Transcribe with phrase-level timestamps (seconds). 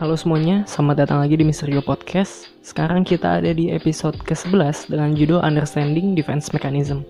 [0.00, 2.48] Halo semuanya, selamat datang lagi di Misterio Podcast.
[2.64, 7.04] Sekarang kita ada di episode ke-11 dengan judul Understanding Defense Mechanism.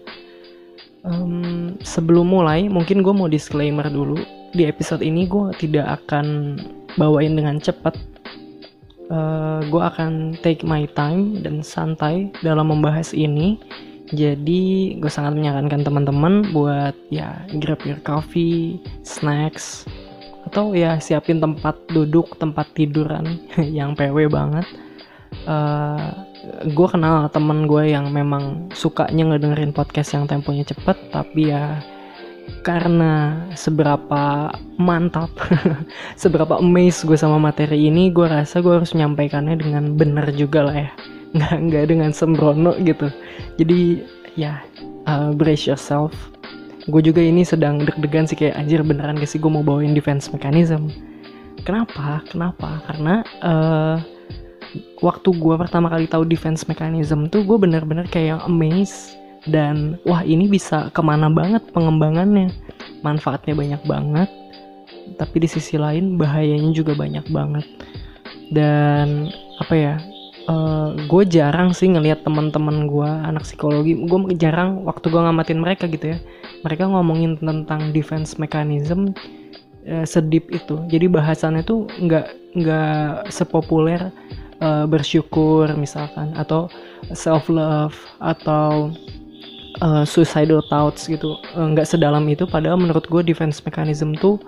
[1.06, 4.18] Um, sebelum mulai, mungkin gue mau disclaimer dulu.
[4.58, 6.58] Di episode ini gue tidak akan
[6.99, 7.95] bawain dengan cepat.
[9.06, 13.63] Uh, gue akan take my time dan santai dalam membahas ini.
[14.10, 19.86] Jadi gue sangat menyarankan teman-teman buat ya grab your coffee, snacks,
[20.50, 23.38] atau ya siapin tempat duduk tempat tiduran
[23.78, 24.66] yang PW banget.
[25.46, 26.10] Uh,
[26.66, 31.78] eh, gue kenal temen gue yang memang sukanya ngedengerin podcast yang temponya cepet tapi ya
[32.66, 35.30] karena seberapa mantap
[36.23, 40.76] seberapa amazed gue sama materi ini gue rasa gue harus menyampaikannya dengan benar juga lah
[40.82, 40.90] ya.
[41.30, 43.06] Nggak nggak dengan sembrono gitu.
[43.54, 44.02] Jadi
[44.34, 44.59] ya
[45.06, 46.10] uh, brace yourself
[46.88, 50.32] gue juga ini sedang deg-degan sih kayak anjir beneran gak sih gue mau bawain defense
[50.32, 50.88] mechanism?
[51.66, 52.24] Kenapa?
[52.32, 52.80] Kenapa?
[52.88, 53.96] Karena uh,
[55.04, 60.48] waktu gue pertama kali tahu defense mechanism tuh gue bener-bener kayak amazed dan wah ini
[60.48, 62.48] bisa ke mana banget pengembangannya?
[63.04, 64.31] Manfaatnya banyak banget
[65.19, 67.67] tapi di sisi lain bahayanya juga banyak banget.
[68.50, 69.28] Dan
[69.61, 69.94] apa ya
[70.48, 75.61] uh, eh, gue jarang sih ngelihat teman-teman gue anak psikologi gue jarang waktu gue ngamatin
[75.61, 76.19] mereka gitu ya
[76.62, 79.12] mereka ngomongin tentang defense mechanism
[79.89, 80.80] uh, sedip itu.
[80.89, 84.11] Jadi bahasannya tuh nggak nggak sepopuler
[84.61, 86.69] uh, bersyukur misalkan atau
[87.16, 88.92] self love atau
[89.81, 91.38] uh, suicidal thoughts gitu.
[91.56, 94.41] Nggak uh, sedalam itu padahal menurut gue defense mechanism tuh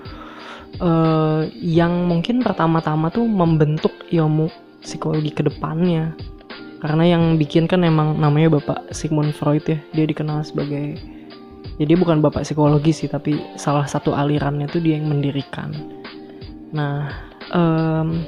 [0.81, 4.49] uh, yang mungkin pertama-tama tuh membentuk ilmu
[4.81, 6.15] psikologi ke depannya
[6.83, 10.99] karena yang bikin kan emang namanya bapak Sigmund Freud ya dia dikenal sebagai
[11.81, 15.73] jadi ya bukan bapak psikologi sih tapi salah satu alirannya tuh dia yang mendirikan.
[16.73, 17.09] Nah
[17.53, 18.25] um,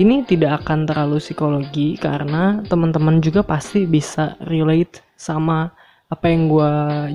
[0.00, 5.70] ini tidak akan terlalu psikologi karena teman-teman juga pasti bisa relate sama
[6.10, 6.72] apa yang gue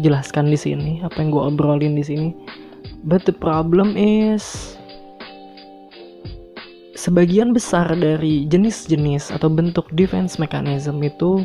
[0.07, 2.29] jelaskan di sini apa yang gue obrolin di sini.
[3.03, 4.77] But the problem is
[6.95, 11.43] sebagian besar dari jenis-jenis atau bentuk defense mechanism itu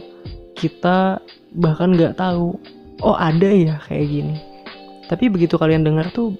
[0.55, 1.19] kita
[1.59, 2.55] bahkan nggak tahu
[3.01, 4.37] oh ada ya kayak gini.
[5.11, 6.39] Tapi begitu kalian dengar tuh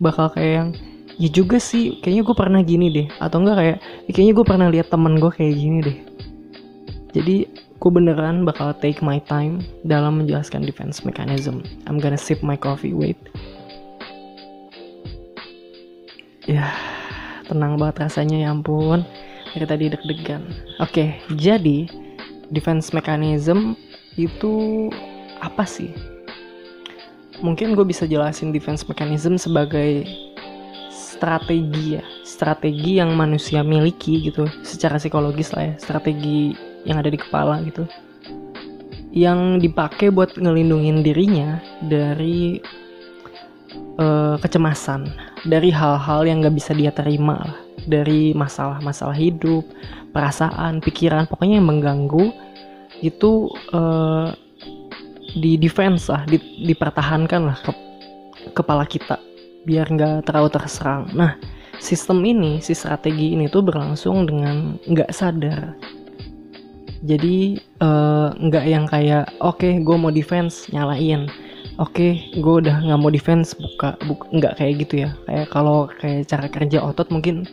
[0.00, 0.68] bakal kayak yang
[1.18, 3.06] ya juga sih kayaknya gue pernah gini deh.
[3.20, 3.76] Atau enggak kayak
[4.08, 5.98] ya kayaknya gue pernah lihat temen gue kayak gini deh.
[7.12, 7.36] Jadi
[7.78, 11.62] gue beneran bakal take my time dalam menjelaskan defense mechanism.
[11.84, 13.18] I'm gonna sip my coffee wait.
[16.48, 16.72] Ya
[17.44, 19.04] tenang banget rasanya ya ampun.
[19.52, 20.48] Dari tadi deg-degan.
[20.80, 21.88] Oke jadi
[22.48, 23.76] defense mechanism
[24.16, 24.88] itu
[25.42, 25.94] apa sih?
[27.38, 30.02] Mungkin gue bisa jelasin defense mechanism sebagai
[30.90, 32.04] strategi ya.
[32.26, 35.74] Strategi yang manusia miliki gitu secara psikologis lah ya.
[35.78, 37.86] Strategi yang ada di kepala gitu.
[39.14, 42.58] Yang dipakai buat ngelindungin dirinya dari
[43.98, 45.06] uh, kecemasan.
[45.46, 47.56] Dari hal-hal yang gak bisa dia terima lah.
[47.86, 49.62] Dari masalah-masalah hidup
[50.10, 52.34] perasaan pikiran pokoknya yang mengganggu
[53.00, 54.34] itu uh,
[55.38, 57.72] di defense lah di, dipertahankan lah ke,
[58.52, 59.16] kepala kita
[59.64, 61.08] biar nggak terlalu terserang.
[61.14, 61.38] Nah
[61.78, 65.78] sistem ini si strategi ini tuh berlangsung dengan nggak sadar.
[67.06, 71.30] Jadi eh, nggak uh, yang kayak oke okay, gue mau defense nyalain.
[71.78, 75.10] Oke okay, gue udah nggak mau defense buka buka nggak kayak gitu ya.
[75.30, 77.46] Kayak kalau kayak cara kerja otot mungkin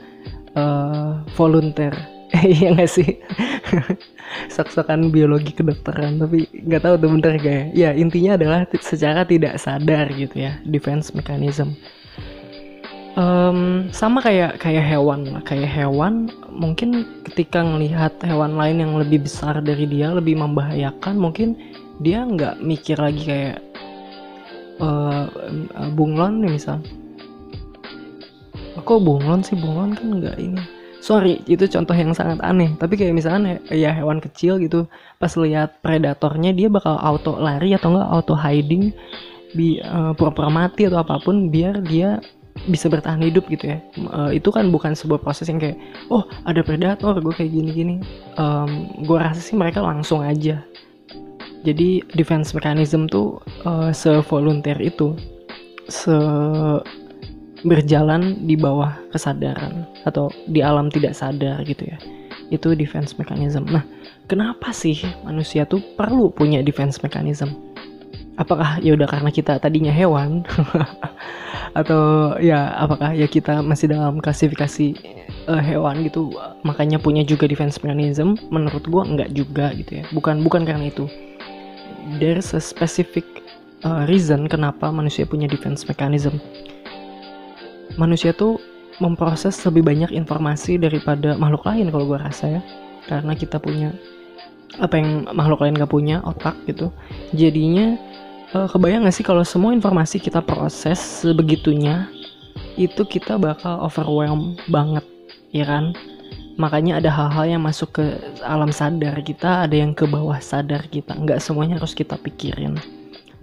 [0.57, 1.93] uh, volunteer
[2.55, 3.09] iya nggak sih?
[4.55, 7.95] Sok-sokan biologi kedokteran tapi nggak tahu tuh bener kayak ya?
[7.95, 11.77] Intinya adalah secara tidak sadar gitu ya defense mechanism.
[13.15, 19.63] Um, sama kayak kayak hewan kayak hewan mungkin ketika ngelihat hewan lain yang lebih besar
[19.63, 21.55] dari dia lebih membahayakan mungkin
[22.03, 23.57] dia nggak mikir lagi kayak
[24.83, 25.31] uh,
[25.95, 26.83] bunglon nih misal.
[28.83, 29.55] Kok bunglon sih?
[29.55, 30.74] Bunglon kan nggak ini
[31.05, 32.73] sorry itu contoh yang sangat aneh.
[32.81, 34.89] Tapi kayak misalnya ya hewan kecil gitu
[35.21, 38.89] pas lihat predatornya dia bakal auto lari atau enggak auto hiding
[39.53, 42.17] bi uh, pura-pura mati atau apa pun biar dia
[42.65, 43.79] bisa bertahan hidup gitu ya.
[44.09, 45.77] Uh, itu kan bukan sebuah proses yang kayak
[46.09, 48.01] oh ada predator gue kayak gini-gini.
[48.41, 50.65] Um, gue rasa sih mereka langsung aja.
[51.61, 53.37] Jadi defense mechanism tuh
[53.69, 55.13] uh, se-volunteer itu.
[55.85, 56.13] Se
[57.65, 61.97] berjalan di bawah kesadaran atau di alam tidak sadar gitu ya.
[62.53, 63.65] Itu defense mechanism.
[63.65, 63.81] Nah
[64.29, 67.57] kenapa sih manusia tuh perlu punya defense mechanism?
[68.37, 70.45] Apakah ya udah karena kita tadinya hewan?
[71.79, 74.95] Atau ya apakah ya kita masih dalam klasifikasi
[75.49, 76.31] uh, hewan gitu
[76.63, 78.37] makanya punya juga defense mechanism?
[78.53, 80.05] Menurut gua enggak juga gitu ya.
[80.13, 81.09] Bukan bukan karena itu.
[82.21, 83.25] There's a specific
[83.81, 86.37] uh, reason kenapa manusia punya defense mechanism
[87.95, 88.57] manusia tuh
[88.99, 92.61] memproses lebih banyak informasi daripada makhluk lain kalau gue rasa ya.
[93.05, 93.93] Karena kita punya
[94.81, 96.91] apa yang makhluk lain gak punya otak gitu.
[97.35, 97.95] Jadinya
[98.55, 102.09] uh, kebayang gak sih kalau semua informasi kita proses sebegitunya
[102.75, 105.05] itu kita bakal overwhelm banget
[105.51, 105.95] ya kan?
[106.55, 108.03] Makanya ada hal-hal yang masuk ke
[108.39, 111.11] alam sadar kita ada yang ke bawah sadar kita.
[111.11, 112.79] Nggak semuanya harus kita pikirin.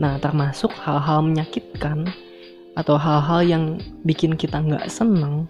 [0.01, 2.09] Nah termasuk hal-hal menyakitkan
[2.73, 3.65] atau hal-hal yang
[4.05, 5.45] bikin kita nggak seneng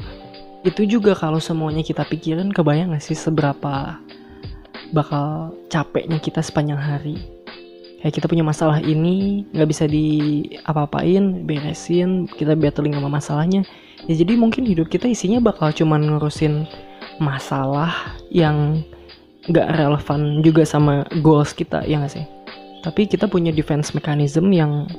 [0.62, 3.98] itu juga kalau semuanya kita pikirin kebayang gak sih seberapa
[4.94, 7.18] bakal capeknya kita sepanjang hari?
[7.98, 13.62] Kayak kita punya masalah ini nggak bisa di apa-apain beresin kita battling sama masalahnya.
[14.10, 16.66] Ya jadi mungkin hidup kita isinya bakal cuman ngurusin
[17.22, 17.94] masalah
[18.30, 18.82] yang
[19.50, 22.26] nggak relevan juga sama goals kita ya gak sih?
[22.82, 24.90] Tapi kita punya defense mechanism yang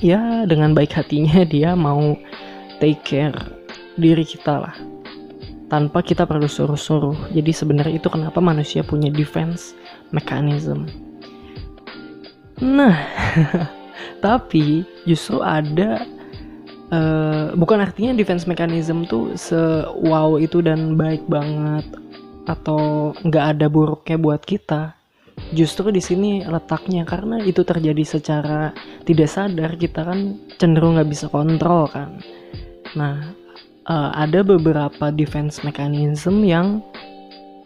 [0.00, 2.16] ya dengan baik hatinya dia mau
[2.80, 3.36] take care
[3.98, 4.76] diri kita lah.
[5.68, 7.32] Tanpa kita perlu suruh-suruh.
[7.32, 9.72] Jadi sebenarnya itu kenapa manusia punya defense
[10.12, 10.84] mechanism.
[12.60, 12.96] Nah
[14.24, 16.06] tapi justru ada
[16.92, 19.58] uh, bukan artinya defense mechanism tuh se
[19.98, 21.84] wow itu dan baik banget
[22.46, 24.94] atau nggak ada buruknya buat kita
[25.52, 28.72] justru di sini letaknya karena itu terjadi secara
[29.04, 32.18] tidak sadar kita kan cenderung nggak bisa kontrol kan.
[32.96, 33.36] Nah
[33.86, 36.80] uh, ada beberapa defense mechanism yang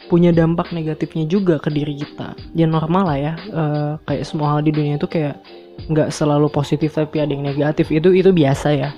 [0.07, 2.35] punya dampak negatifnya juga ke diri kita.
[2.55, 5.39] Ya normal lah ya uh, kayak semua hal di dunia itu kayak
[5.87, 7.91] nggak selalu positif tapi ada yang negatif.
[7.95, 8.91] Itu itu biasa ya.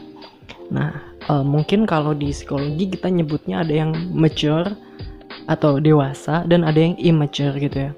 [0.72, 0.96] Nah
[1.28, 4.72] uh, mungkin kalau di psikologi kita nyebutnya ada yang mature
[5.48, 7.92] atau dewasa dan ada yang immature gitu ya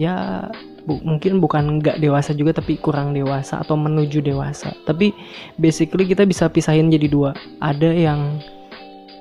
[0.00, 0.48] ya
[0.82, 4.74] bu mungkin bukan nggak dewasa juga tapi kurang dewasa atau menuju dewasa.
[4.88, 5.14] Tapi
[5.60, 7.30] basically kita bisa pisahin jadi dua.
[7.62, 8.42] Ada yang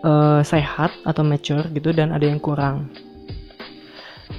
[0.02, 2.90] uh, sehat atau mature gitu dan ada yang kurang.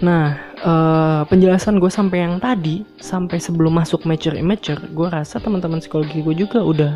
[0.03, 0.35] Nah
[0.67, 6.25] uh, penjelasan gue sampai yang tadi sampai sebelum masuk mature immature gue rasa teman-teman psikologi
[6.25, 6.93] gue juga udah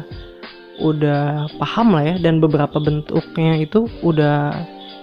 [0.83, 4.53] udah paham lah ya dan beberapa bentuknya itu udah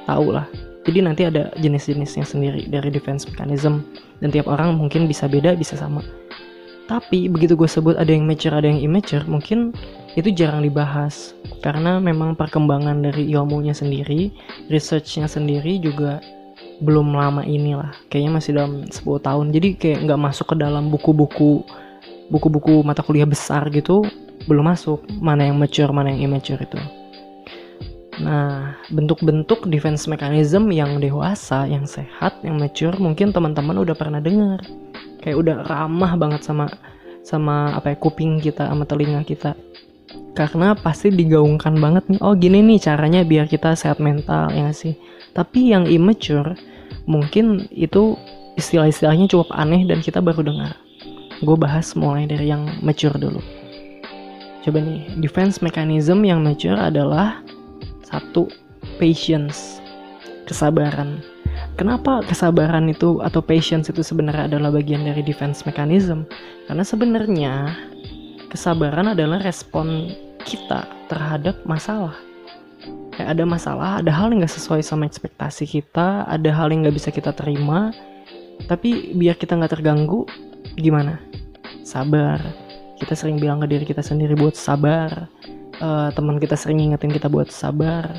[0.06, 0.46] tahu lah.
[0.84, 3.88] Jadi nanti ada jenis-jenisnya sendiri dari defense mechanism
[4.20, 6.04] dan tiap orang mungkin bisa beda, bisa sama.
[6.84, 9.72] Tapi begitu gue sebut ada yang mature, ada yang immature, mungkin
[10.20, 11.32] itu jarang dibahas
[11.64, 14.30] karena memang perkembangan dari ilmunya sendiri,
[14.68, 16.20] researchnya sendiri juga
[16.84, 17.96] belum lama inilah.
[18.12, 19.46] Kayaknya masih dalam 10 tahun.
[19.56, 21.64] Jadi kayak nggak masuk ke dalam buku-buku
[22.32, 24.02] buku-buku mata kuliah besar gitu
[24.48, 26.80] belum masuk mana yang mature mana yang immature itu.
[28.22, 34.62] Nah, bentuk-bentuk defense mechanism yang dewasa, yang sehat, yang mature mungkin teman-teman udah pernah dengar.
[35.24, 36.70] Kayak udah ramah banget sama
[37.24, 39.58] sama apa ya kuping kita sama telinga kita.
[40.38, 44.94] Karena pasti digaungkan banget nih, oh gini nih caranya biar kita sehat mental ya sih.
[45.34, 46.54] Tapi yang immature
[47.10, 48.14] mungkin itu
[48.60, 50.78] istilah-istilahnya cukup aneh dan kita baru dengar.
[51.42, 53.42] Gue bahas mulai dari yang mature dulu.
[54.64, 57.44] Coba nih, defense mechanism yang mature adalah
[58.14, 58.46] satu,
[59.02, 59.82] patience,
[60.46, 61.18] kesabaran.
[61.74, 66.30] Kenapa kesabaran itu atau patience itu sebenarnya adalah bagian dari defense mechanism?
[66.70, 67.54] Karena sebenarnya
[68.54, 70.14] kesabaran adalah respon
[70.46, 72.14] kita terhadap masalah.
[73.18, 76.98] Kayak ada masalah, ada hal yang gak sesuai sama ekspektasi kita, ada hal yang gak
[76.98, 77.94] bisa kita terima,
[78.70, 80.26] tapi biar kita nggak terganggu,
[80.78, 81.22] gimana?
[81.86, 82.42] Sabar.
[82.98, 85.30] Kita sering bilang ke diri kita sendiri buat sabar
[85.80, 88.14] uh, teman kita sering ngingetin kita buat sabar.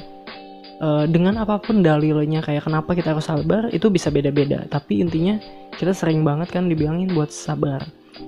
[0.83, 4.67] Uh, dengan apa pun dalilnya kayak kenapa kita harus sabar itu bisa beda-beda.
[4.67, 5.39] Tapi intinya
[5.79, 7.85] kita sering banget kan dibilangin buat sabar.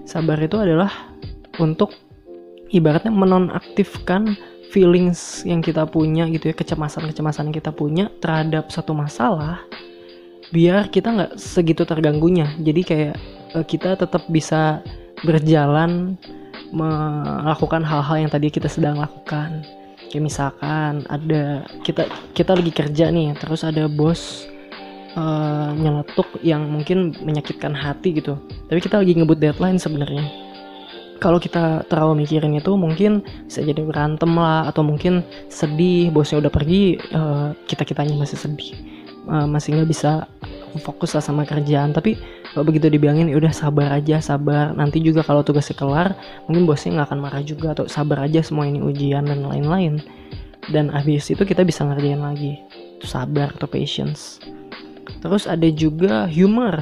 [0.06, 0.90] Sabar itu adalah
[1.58, 1.90] untuk
[2.70, 4.38] ibaratnya menonaktifkan
[4.70, 9.62] feelings yang kita punya gitu ya kecemasan-kecemasan kita punya terhadap satu masalah
[10.50, 12.54] biar kita nggak segitu terganggunya.
[12.62, 13.16] Jadi kayak
[13.54, 14.82] uh, kita tetap bisa
[15.24, 16.14] berjalan
[16.74, 19.62] melakukan hal-hal yang tadi kita sedang lakukan.
[20.06, 24.46] Kayak misalkan ada kita kita lagi kerja nih terus ada bos
[25.18, 28.38] uh, nyeletuk yang mungkin menyakitkan hati gitu.
[28.70, 30.24] Tapi kita lagi ngebut deadline sebenarnya.
[31.16, 36.52] Kalau kita terlalu mikirin itu mungkin bisa jadi berantem lah atau mungkin sedih bosnya udah
[36.52, 38.76] pergi uh, eh, kita kitanya masih sedih.
[39.26, 40.28] Uh, masih nggak bisa
[40.78, 41.92] fokus lah sama kerjaan.
[41.92, 42.16] Tapi
[42.52, 44.72] kalau begitu dibilangin ya udah sabar aja sabar.
[44.72, 46.08] Nanti juga kalau tugasnya kelar
[46.46, 50.00] mungkin bosnya nggak akan marah juga atau sabar aja semua ini ujian dan lain-lain.
[50.70, 52.60] Dan habis itu kita bisa ngerjain lagi.
[52.98, 54.40] Itu sabar atau patience.
[55.22, 56.78] Terus ada juga humor.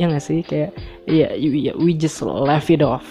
[0.00, 0.40] Ya nggak sih?
[0.42, 0.74] Kayak
[1.06, 3.06] ya, ya we just laugh it off.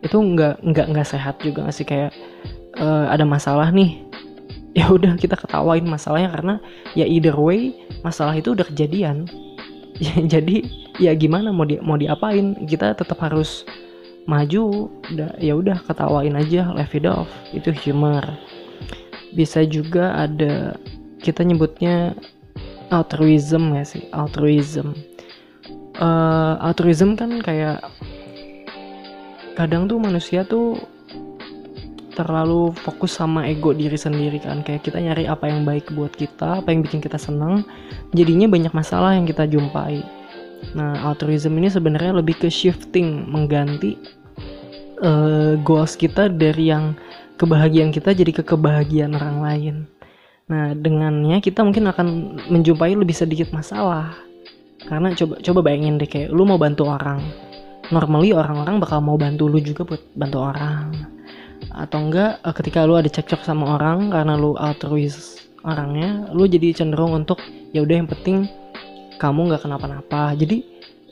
[0.00, 1.86] Itu nggak nggak nggak sehat juga nggak sih?
[1.88, 2.14] Kayak
[2.80, 4.05] uh, ada masalah nih
[4.76, 6.54] ya udah kita ketawain masalahnya karena
[6.92, 7.72] ya either way
[8.04, 9.24] masalah itu udah kejadian.
[9.96, 10.68] Ya, jadi
[11.00, 12.68] ya gimana mau di mau diapain?
[12.68, 13.64] Kita tetap harus
[14.28, 14.90] maju
[15.40, 17.32] ya udah ketawain aja laugh it off.
[17.56, 18.22] Itu humor.
[19.32, 20.76] Bisa juga ada
[21.24, 22.12] kita nyebutnya
[22.92, 24.92] altruism ya sih altruism.
[25.96, 27.80] Uh, altruism kan kayak
[29.56, 30.76] kadang tuh manusia tuh
[32.16, 34.64] terlalu fokus sama ego diri sendiri kan.
[34.64, 37.62] Kayak kita nyari apa yang baik buat kita apa yang bikin kita senang
[38.16, 40.00] jadinya banyak masalah yang kita jumpai.
[40.72, 44.00] Nah altruism ini sebenarnya lebih ke shifting mengganti
[45.04, 46.96] uh, goals kita dari yang
[47.36, 49.76] kebahagiaan kita jadi ke kebahagiaan orang lain.
[50.48, 54.16] Nah dengannya kita mungkin akan menjumpai lebih sedikit masalah.
[54.88, 57.20] Karena coba coba bayangin deh kayak lu mau bantu orang.
[57.92, 61.16] Normally orang-orang bakal mau bantu lu juga buat bantu orang
[61.72, 66.70] atau enggak eh, ketika lu ada cekcok sama orang karena lu altruis orangnya lu jadi
[66.72, 67.42] cenderung untuk
[67.74, 68.46] ya udah yang penting
[69.16, 70.36] kamu nggak kenapa-napa.
[70.36, 70.56] Jadi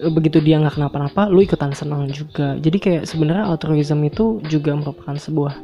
[0.00, 2.56] eh, begitu dia nggak kenapa-napa lu ikutan senang juga.
[2.60, 5.56] Jadi kayak sebenarnya altruism itu juga merupakan sebuah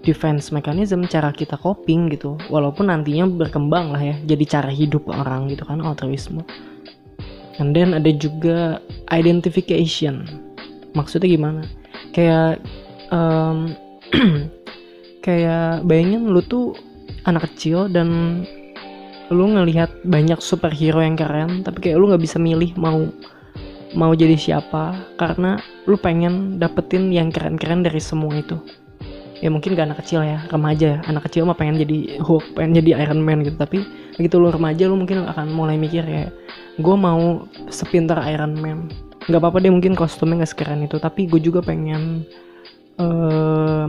[0.00, 2.40] defense mechanism cara kita coping gitu.
[2.48, 6.42] Walaupun nantinya berkembang lah ya jadi cara hidup orang gitu kan altruisme.
[7.60, 8.80] And then ada juga
[9.12, 10.24] identification.
[10.96, 11.62] Maksudnya gimana?
[12.16, 12.64] Kayak
[13.12, 13.76] um,
[15.26, 16.74] kayak bayangin lu tuh
[17.28, 18.42] anak kecil dan
[19.30, 23.06] lu ngelihat banyak superhero yang keren tapi kayak lu nggak bisa milih mau
[23.94, 28.58] mau jadi siapa karena lu pengen dapetin yang keren-keren dari semua itu.
[29.40, 30.98] Ya mungkin gak anak kecil ya remaja ya.
[31.08, 33.82] Anak kecil mah pengen jadi Hulk pengen jadi Iron Man gitu tapi
[34.20, 36.28] begitu lu remaja lu mungkin akan mulai mikir ya
[36.76, 38.92] gue mau sepintar Iron Man.
[39.26, 42.28] Nggak apa-apa deh mungkin kostumnya gak sekeren itu tapi gue juga pengen
[43.00, 43.88] uh,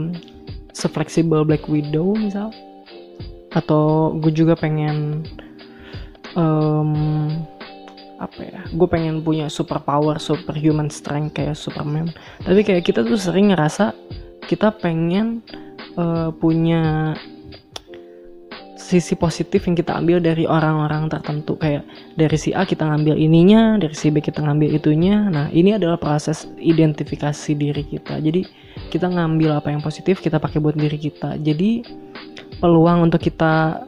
[0.72, 2.50] sefleksibel Black Widow misal.
[3.52, 5.28] Atau gue juga pengen
[6.32, 7.28] um,
[8.22, 12.08] apa ya gue pengen punya super power super human strength kayak Superman.
[12.40, 13.92] Tapi kayak kita tuh sering ngerasa
[14.48, 15.44] kita pengen
[16.00, 17.14] uh, punya
[18.82, 21.54] sisi positif yang kita ambil dari orang-orang tertentu.
[21.54, 21.86] Kayak
[22.18, 25.30] dari si A kita ngambil ininya dari si B kita ngambil itunya.
[25.30, 28.18] Nah ini adalah proses identifikasi diri kita.
[28.18, 28.42] Jadi
[28.90, 31.38] kita ngambil apa yang positif kita pakai buat diri kita.
[31.38, 31.86] Jadi
[32.58, 33.86] peluang untuk kita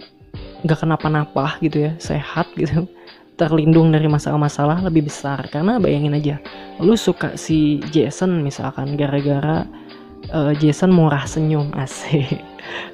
[0.64, 2.88] nggak kenapa-napa gitu ya sehat gitu
[3.40, 5.42] terlindung dari masalah-masalah lebih besar.
[5.50, 6.36] Karena bayangin aja
[6.78, 9.66] lu suka si Jason misalkan gara-gara
[10.30, 12.40] uh, Jason murah senyum asik.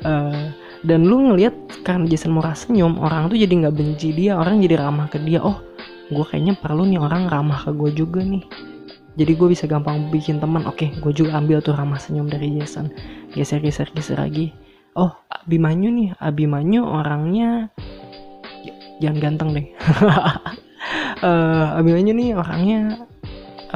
[0.03, 0.51] Uh,
[0.81, 1.53] dan lu ngelihat
[1.85, 5.45] karena Jason murah senyum orang tuh jadi nggak benci dia orang jadi ramah ke dia.
[5.45, 5.61] Oh
[6.11, 8.45] gue kayaknya perlu nih orang ramah ke gue juga nih.
[9.21, 12.89] Jadi gue bisa gampang bikin teman oke gue juga ambil tuh ramah senyum dari Jason.
[13.37, 14.57] Geser geser geser lagi.
[14.97, 17.69] Oh Abimanyu nih Abimanyu orangnya
[19.05, 19.67] jangan ganteng deh.
[21.21, 22.81] Uh, Abimanyu nih orangnya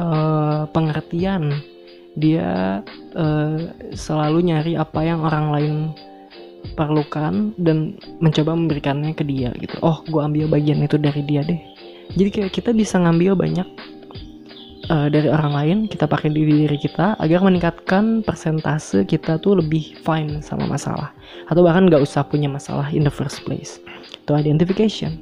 [0.01, 1.53] uh, pengertian.
[2.15, 2.79] Dia
[3.13, 3.59] uh,
[3.91, 5.75] selalu nyari apa yang orang lain
[6.73, 9.77] perlukan dan mencoba memberikannya ke dia gitu.
[9.85, 11.61] Oh gue ambil bagian itu dari dia deh.
[12.17, 13.67] Jadi kayak kita bisa ngambil banyak
[14.89, 19.97] uh, dari orang lain kita pakai di diri kita agar meningkatkan persentase kita tuh lebih
[20.01, 21.13] fine sama masalah.
[21.49, 23.81] Atau bahkan nggak usah punya masalah in the first place.
[24.25, 25.21] Itu identification.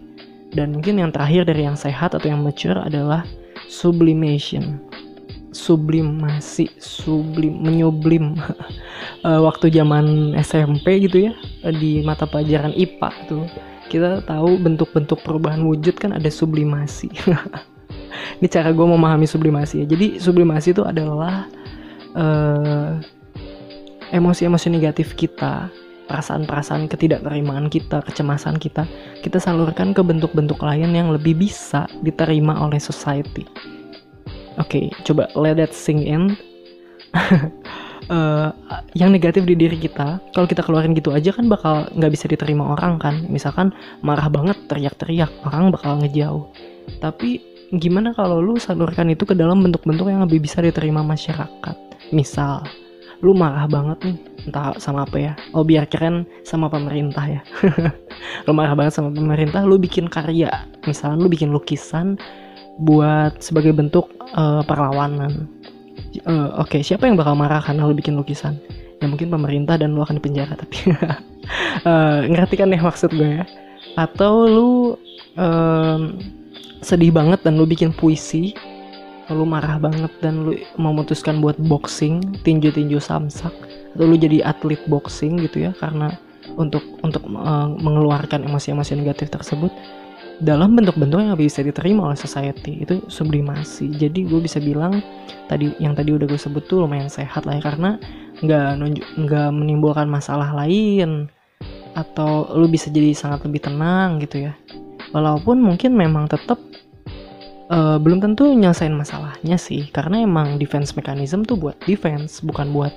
[0.54, 3.26] Dan mungkin yang terakhir dari yang sehat atau yang mature adalah
[3.66, 4.78] sublimation
[5.54, 8.36] sublimasi sublim menyublim
[9.24, 11.34] uh, waktu zaman SMP gitu ya
[11.78, 13.46] di mata pelajaran IPA tuh
[13.88, 17.14] kita tahu bentuk-bentuk perubahan wujud kan ada sublimasi
[18.42, 21.46] ini cara gue memahami sublimasi ya jadi sublimasi itu adalah
[22.18, 22.98] uh,
[24.10, 25.70] emosi-emosi negatif kita
[26.08, 28.86] perasaan-perasaan ketidakterimaan kita, kecemasan kita,
[29.24, 33.48] kita salurkan ke bentuk-bentuk lain yang lebih bisa diterima oleh society.
[34.62, 36.38] Oke, okay, coba let that sink in.
[38.10, 38.54] uh,
[39.00, 42.78] yang negatif di diri kita, kalau kita keluarin gitu aja kan bakal nggak bisa diterima
[42.78, 43.26] orang kan.
[43.30, 43.74] Misalkan
[44.06, 46.50] marah banget, teriak-teriak, orang bakal ngejauh.
[47.02, 47.42] Tapi
[47.74, 51.76] gimana kalau lu salurkan itu ke dalam bentuk-bentuk yang lebih bisa diterima masyarakat?
[52.14, 52.62] Misal,
[53.24, 54.18] lu marah banget nih
[54.52, 57.42] entah sama apa ya oh biar keren sama pemerintah ya
[58.46, 60.52] lu marah banget sama pemerintah lu bikin karya
[60.84, 62.20] misalnya lu bikin lukisan
[62.82, 65.46] buat sebagai bentuk uh, perlawanan.
[66.26, 68.58] Uh, oke okay, siapa yang bakal marah karena lu bikin lukisan?
[69.02, 70.94] Ya mungkin pemerintah dan lu akan dipenjara tapi
[71.84, 73.46] uh, ngerti kan ya maksud gue ya?
[74.00, 74.72] Atau lu
[75.38, 76.00] uh,
[76.82, 78.54] sedih banget dan lu bikin puisi
[79.32, 83.56] lu marah banget dan lu memutuskan buat boxing tinju-tinju samsak
[83.96, 85.72] atau lu jadi atlet boxing gitu ya?
[85.78, 86.12] Karena
[86.60, 89.72] untuk untuk uh, mengeluarkan emosi-emosi negatif tersebut
[90.42, 93.94] dalam bentuk-bentuk yang bisa diterima oleh society itu sublimasi.
[93.94, 95.04] Jadi gue bisa bilang
[95.46, 98.02] tadi yang tadi udah gue sebut tuh lumayan sehat lah ya karena
[98.42, 101.30] nggak nunjuk nggak menimbulkan masalah lain
[101.94, 104.54] atau lu bisa jadi sangat lebih tenang gitu ya.
[105.14, 106.58] Walaupun mungkin memang tetap
[107.70, 112.92] uh, belum tentu nyelesain masalahnya sih karena emang defense mechanism tuh buat defense bukan buat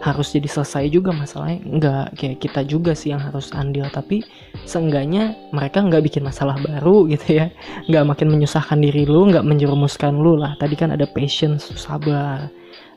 [0.00, 1.60] harus jadi selesai juga masalahnya.
[1.64, 4.24] Nggak kayak kita juga sih yang harus andil tapi
[4.64, 7.46] seenggaknya mereka nggak bikin masalah baru gitu ya.
[7.88, 10.56] Nggak makin menyusahkan diri lu nggak menjerumuskan lu lah.
[10.60, 12.50] Tadi kan ada patience sabar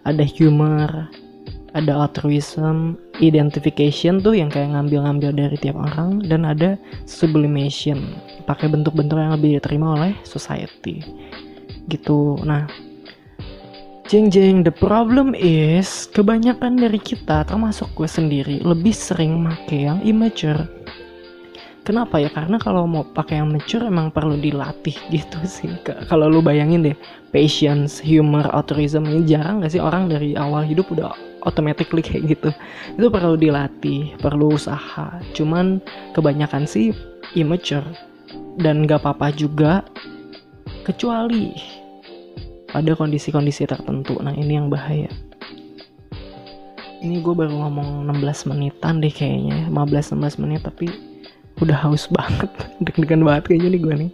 [0.04, 1.08] ada humor
[1.74, 6.78] ada altruism, identification tuh yang kayak ngambil-ngambil dari tiap orang dan ada
[7.10, 8.14] sublimation,
[8.46, 11.02] pakai bentuk-bentuk yang lebih diterima oleh society.
[11.90, 12.38] Gitu.
[12.46, 12.70] Nah,
[14.06, 19.98] jeng jeng the problem is kebanyakan dari kita termasuk gue sendiri lebih sering make yang
[20.06, 20.70] immature
[21.84, 22.32] Kenapa ya?
[22.32, 25.68] Karena kalau mau pakai yang mature emang perlu dilatih gitu sih.
[25.84, 26.96] Kalau lu bayangin deh,
[27.36, 31.12] patience, humor, altruism ini jarang gak sih orang dari awal hidup udah
[31.44, 32.50] automatically kayak gitu.
[32.96, 35.20] Itu perlu dilatih, perlu usaha.
[35.38, 35.84] Cuman
[36.18, 36.96] kebanyakan sih
[37.38, 37.86] immature
[38.60, 39.84] dan gak apa-apa juga
[40.84, 41.54] kecuali
[42.72, 44.18] pada kondisi-kondisi tertentu.
[44.20, 45.12] Nah ini yang bahaya.
[47.04, 50.88] Ini gue baru ngomong 16 menitan deh kayaknya, 15-16 menit tapi
[51.62, 52.50] udah haus banget
[52.86, 54.12] deg-degan banget kayaknya nih gue nih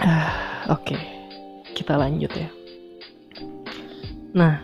[0.00, 0.30] ah,
[0.70, 1.02] oke okay.
[1.74, 2.48] kita lanjut ya
[4.38, 4.62] nah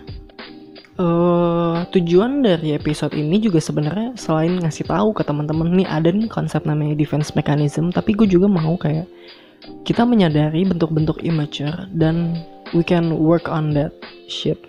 [1.03, 6.31] uh, tujuan dari episode ini juga sebenarnya selain ngasih tahu ke teman-teman nih ada nih
[6.31, 9.11] konsep namanya defense mechanism tapi gue juga mau kayak
[9.83, 12.39] kita menyadari bentuk-bentuk immature dan
[12.77, 13.93] we can work on that
[14.29, 14.61] shit.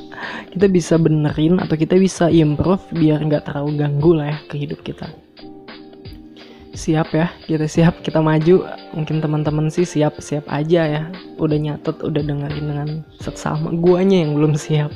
[0.52, 4.80] Kita bisa benerin atau kita bisa improve biar nggak terlalu ganggu lah ya ke hidup
[4.80, 5.06] kita
[6.78, 8.62] siap ya kita siap kita maju.
[8.94, 11.02] Mungkin teman-teman sih siap siap aja ya.
[11.42, 12.88] Udah nyatet udah dengerin dengan
[13.18, 14.94] seksama guanya yang belum siap.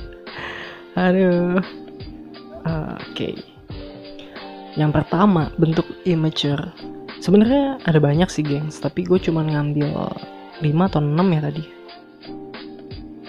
[0.94, 1.58] Aduh.
[2.62, 3.18] Uh, oke.
[3.18, 3.34] Okay.
[4.72, 6.72] yang pertama bentuk immature.
[7.20, 10.16] Sebenarnya ada banyak sih gengs tapi gue cuma ngambil
[10.64, 11.64] 5 atau 6 ya tadi.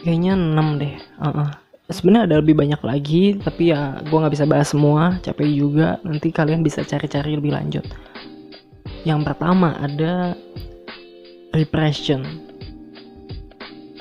[0.05, 0.95] Kayaknya 6 deh.
[1.19, 1.49] Uh -uh.
[1.91, 5.19] sebenarnya ada lebih banyak lagi tapi ya gue nggak bisa bahas semua.
[5.19, 5.99] Capek juga.
[6.05, 7.83] Nanti kalian bisa cari-cari lebih lanjut
[9.03, 10.35] yang pertama ada
[11.51, 12.23] repression.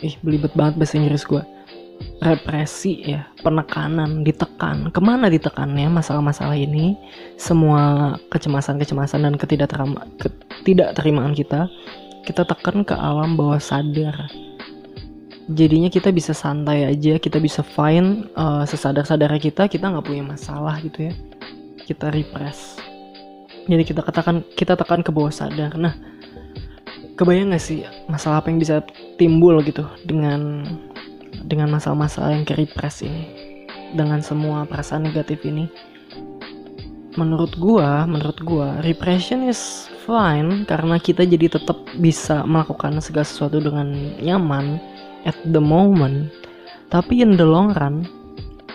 [0.02, 1.42] Ih belibet banget bahasa Inggris gue
[2.22, 4.90] represi ya penekanan ditekan.
[4.94, 6.94] Ke mana ditekannya masalah-masalah ini?
[7.38, 11.66] Semua kecemasan-kecemasan dan ketidakterimaan kita
[12.22, 14.30] kita tekan ke alam bawah sadar.
[15.50, 20.78] Jadinya kita bisa santai aja kita bisa fine uh, sesadar-sadarnya kita kita nggak punya masalah
[20.78, 21.14] gitu ya.
[21.82, 22.91] Kita repress
[23.66, 25.75] jadi kita katakan kita tekan ke bawah sadar.
[25.79, 25.94] Nah
[27.14, 28.83] kebayang gak sih masalah apa yang bisa
[29.20, 30.66] timbul gitu dengan
[31.46, 33.29] dengan masalah-masalah yang ke repress ini?
[33.92, 35.68] Dengan semua perasaan negatif ini?
[37.14, 43.61] Menurut gua menurut gua repression is fine karena kita jadi tetap bisa melakukan segala sesuatu
[43.61, 44.81] dengan nyaman
[45.29, 46.33] at the moment.
[46.88, 48.05] Tapi in the long run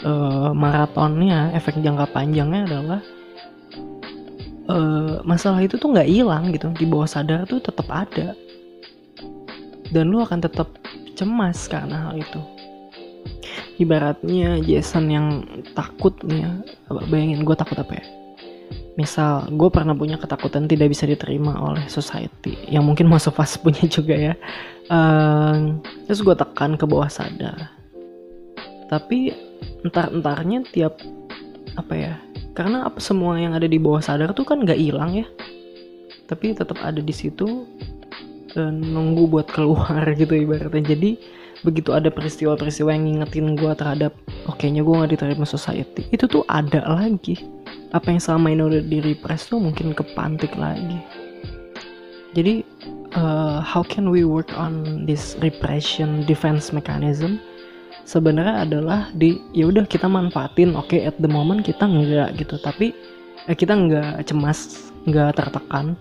[0.06, 3.02] uh, maratonnya efek jangka panjangnya adalah
[4.68, 6.70] uh, masalah itu tuh nggak hilang gitu.
[6.76, 8.36] Di bawah sadar tuh tetap ada.
[9.88, 10.68] Dan lu akan tetap
[11.16, 12.42] cemas karena hal itu.
[13.78, 15.28] Ibaratnya Jason yang
[15.74, 16.52] takut nih ya.
[17.08, 18.06] Bayangin gue takut apa ya?
[18.98, 22.58] Misal gue pernah punya ketakutan tidak bisa diterima oleh society.
[22.68, 24.34] Yang mungkin masuk pas punya juga ya.
[24.92, 25.78] Uh,
[26.10, 27.72] terus gue tekan ke bawah sadar.
[28.88, 29.36] Tapi
[29.84, 31.00] entar-entarnya tiap
[31.78, 32.14] apa ya
[32.58, 35.30] karena apa semua yang ada di bawah sadar tuh kan gak hilang ya.
[36.26, 37.70] Tapi tetap ada di situ
[38.58, 40.98] dan nunggu buat keluar gitu ibaratnya.
[40.98, 41.22] Jadi
[41.62, 44.14] begitu ada peristiwa-peristiwa yang ngingetin gue terhadap
[44.50, 47.46] oke nya gue gak diterima society itu tuh ada lagi.
[47.94, 50.98] Apa yang selama ini udah di repress tuh mungkin kepantik lagi.
[52.34, 52.66] Jadi
[53.14, 57.38] uh, how can we work on this repression defense mechanism
[58.08, 62.56] sebenarnya adalah di ya udah kita manfaatin oke okay, at the moment kita enggak gitu.
[62.56, 62.96] Tapi
[63.46, 66.00] eh, kita enggak cemas enggak tertekan.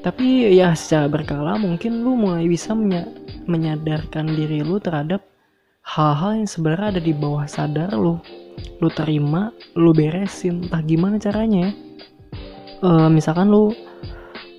[0.00, 3.04] Tapi ya secara berkala mungkin lu mulai bisa menya
[3.44, 5.26] menyadarkan diri lu terhadap
[5.84, 8.16] hal-hal yang sebenarnya ada di bawah sadar lu.
[8.78, 10.70] Lu terima lu beresin.
[10.70, 11.70] Entah gimana caranya ya.
[12.80, 13.76] Uh, misalkan lu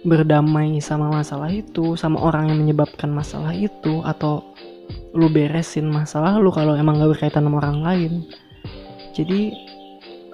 [0.06, 4.42] berdamai sama masalah itu sama orang yang menyebabkan masalah itu atau
[5.12, 8.14] lu beresin masalah lu kalau emang gak berkaitan sama orang lain.
[9.12, 9.52] Jadi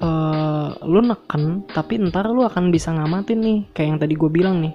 [0.02, 4.62] uh, lu neken tapi ntar lu akan bisa ngamatin nih kayak yang tadi gue bilang
[4.62, 4.74] nih.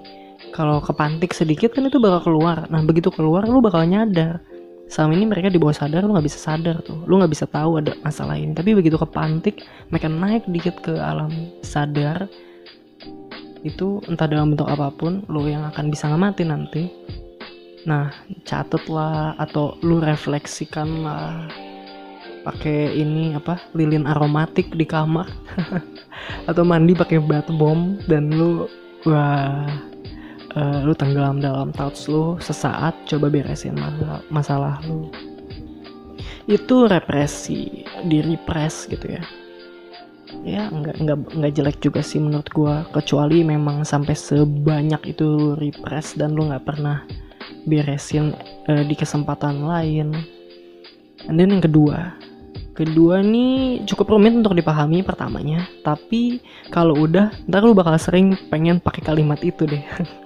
[0.53, 2.67] Kalau kepantik sedikit kan itu bakal keluar.
[2.69, 4.43] Nah begitu keluar lu bakal nyadar.
[4.91, 6.99] Selama ini mereka di bawah sadar lu nggak bisa sadar tuh.
[7.07, 8.53] Lu nggak bisa tahu ada masalah ini.
[8.53, 11.31] Tapi begitu kepantik mereka naik dikit ke alam
[11.65, 12.29] sadar
[13.63, 16.91] itu entah dalam bentuk apa pun lu yang akan bisa ngamatin nanti
[17.83, 18.15] Nah,
[18.47, 21.51] catet lah atau lu refleksikan lah.
[22.43, 25.27] Pakai ini apa lilin aromatik di kamar.
[26.49, 28.67] Atau mandi pakai bat bom dan lu
[29.07, 29.67] wah
[30.55, 35.07] uh, lu tenggelam dalam thoughts lu sesaat coba beresin masalah, masalah lu.
[36.47, 39.23] Itu represi di repress gitu ya.
[40.43, 42.83] Ya nggak nggak nggak jelek juga sih menurut gua.
[42.91, 47.07] Kecuali memang sampai sebanyak itu lu repress dan lu nggak pernah
[47.65, 48.35] beresin
[48.67, 50.13] uh, di kesempatan lain.
[51.27, 52.15] And then yang kedua,
[52.73, 56.41] kedua nih cukup rumit untuk dipahami pertamanya, tapi
[56.73, 59.81] kalau udah ntar lu bakal sering pengen pakai kalimat itu deh.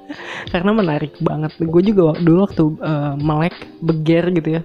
[0.54, 1.52] Karena menarik banget.
[1.60, 4.62] Gue juga dulu waktu uh, melek beger gitu ya,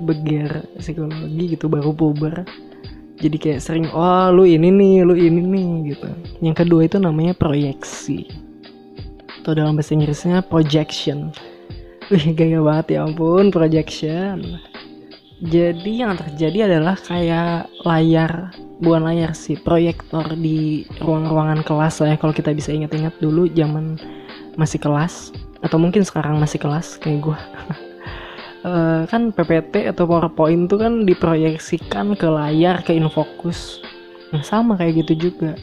[0.00, 2.46] beger psikologi gitu baru puber.
[3.14, 6.08] Jadi kayak sering, oh lu ini nih, lu ini nih gitu.
[6.42, 8.26] Yang kedua itu namanya proyeksi.
[9.42, 11.30] Atau dalam bahasa Inggrisnya projection
[12.12, 14.60] Wih gaya banget ya ampun projection.
[15.44, 22.16] Jadi yang terjadi adalah kayak layar bukan layar sih proyektor di ruang-ruangan kelas lah ya.
[22.20, 23.96] Kalau kita bisa ingat-ingat dulu zaman
[24.60, 25.32] masih kelas
[25.64, 27.38] atau mungkin sekarang masih kelas kayak gue
[28.68, 33.80] uh, kan PPT atau PowerPoint tuh kan diproyeksikan ke layar ke infokus.
[34.32, 35.56] Nah sama kayak gitu juga.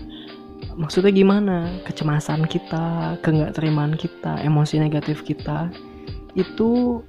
[0.73, 1.69] Maksudnya gimana?
[1.85, 5.69] Kecemasan kita keenggak terimaan kita emosi negatif kita
[6.35, 7.01] itu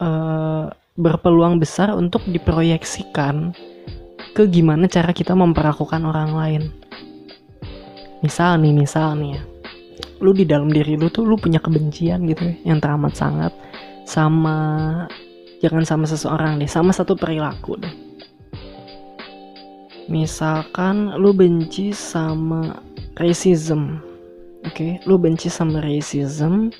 [0.00, 0.66] uh,
[0.98, 3.54] berpeluang besar untuk diproyeksikan
[4.34, 6.62] ke gimana cara kita memperlakukan orang lain.
[8.18, 9.42] Misal nih, misal nih ya,
[10.18, 13.54] lu di dalam diri lu tuh lu punya kebencian gitu ya, yang teramat sangat
[14.02, 15.06] sama
[15.62, 17.94] jangan sama seseorang deh, sama satu perilaku deh.
[20.08, 22.80] Misalkan lu benci sama
[23.20, 24.00] racism,
[24.64, 24.92] oke, okay?
[25.04, 26.72] lu benci sama racism,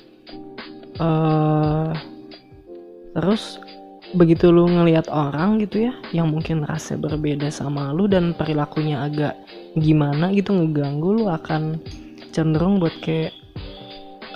[0.99, 1.91] uh,
[3.17, 3.57] terus
[4.13, 9.37] begitu lu ngelihat orang gitu ya yang mungkin rasa berbeda sama lu dan perilakunya agak
[9.77, 11.77] gimana gitu ngeganggu lu akan
[12.33, 13.33] cenderung buat kayak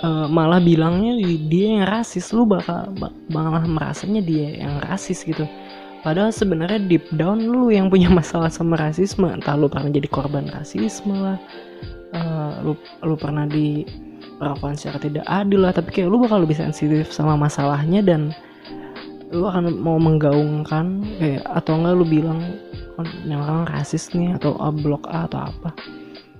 [0.04, 1.16] uh, malah bilangnya
[1.48, 2.30] dia yang rasis.
[2.36, 2.92] Lu bakal
[3.32, 5.48] malah merasanya dia yang rasis gitu.
[6.04, 10.52] Padahal sebenarnya deep down lu yang punya masalah sama rasisme entah lu pernah jadi korban
[10.52, 11.40] rasisme lah
[12.12, 13.88] uh, lu lu pernah di
[14.44, 15.72] perlakuan secara tidak adil lah.
[15.72, 18.36] Tapi kayak lu bakal lebih sensitif sama masalahnya dan
[19.32, 22.60] lu akan mau menggaungkan kayak atau enggak lu bilang
[23.00, 25.72] oh, yang orang rasis nih atau oh, blok A atau apa.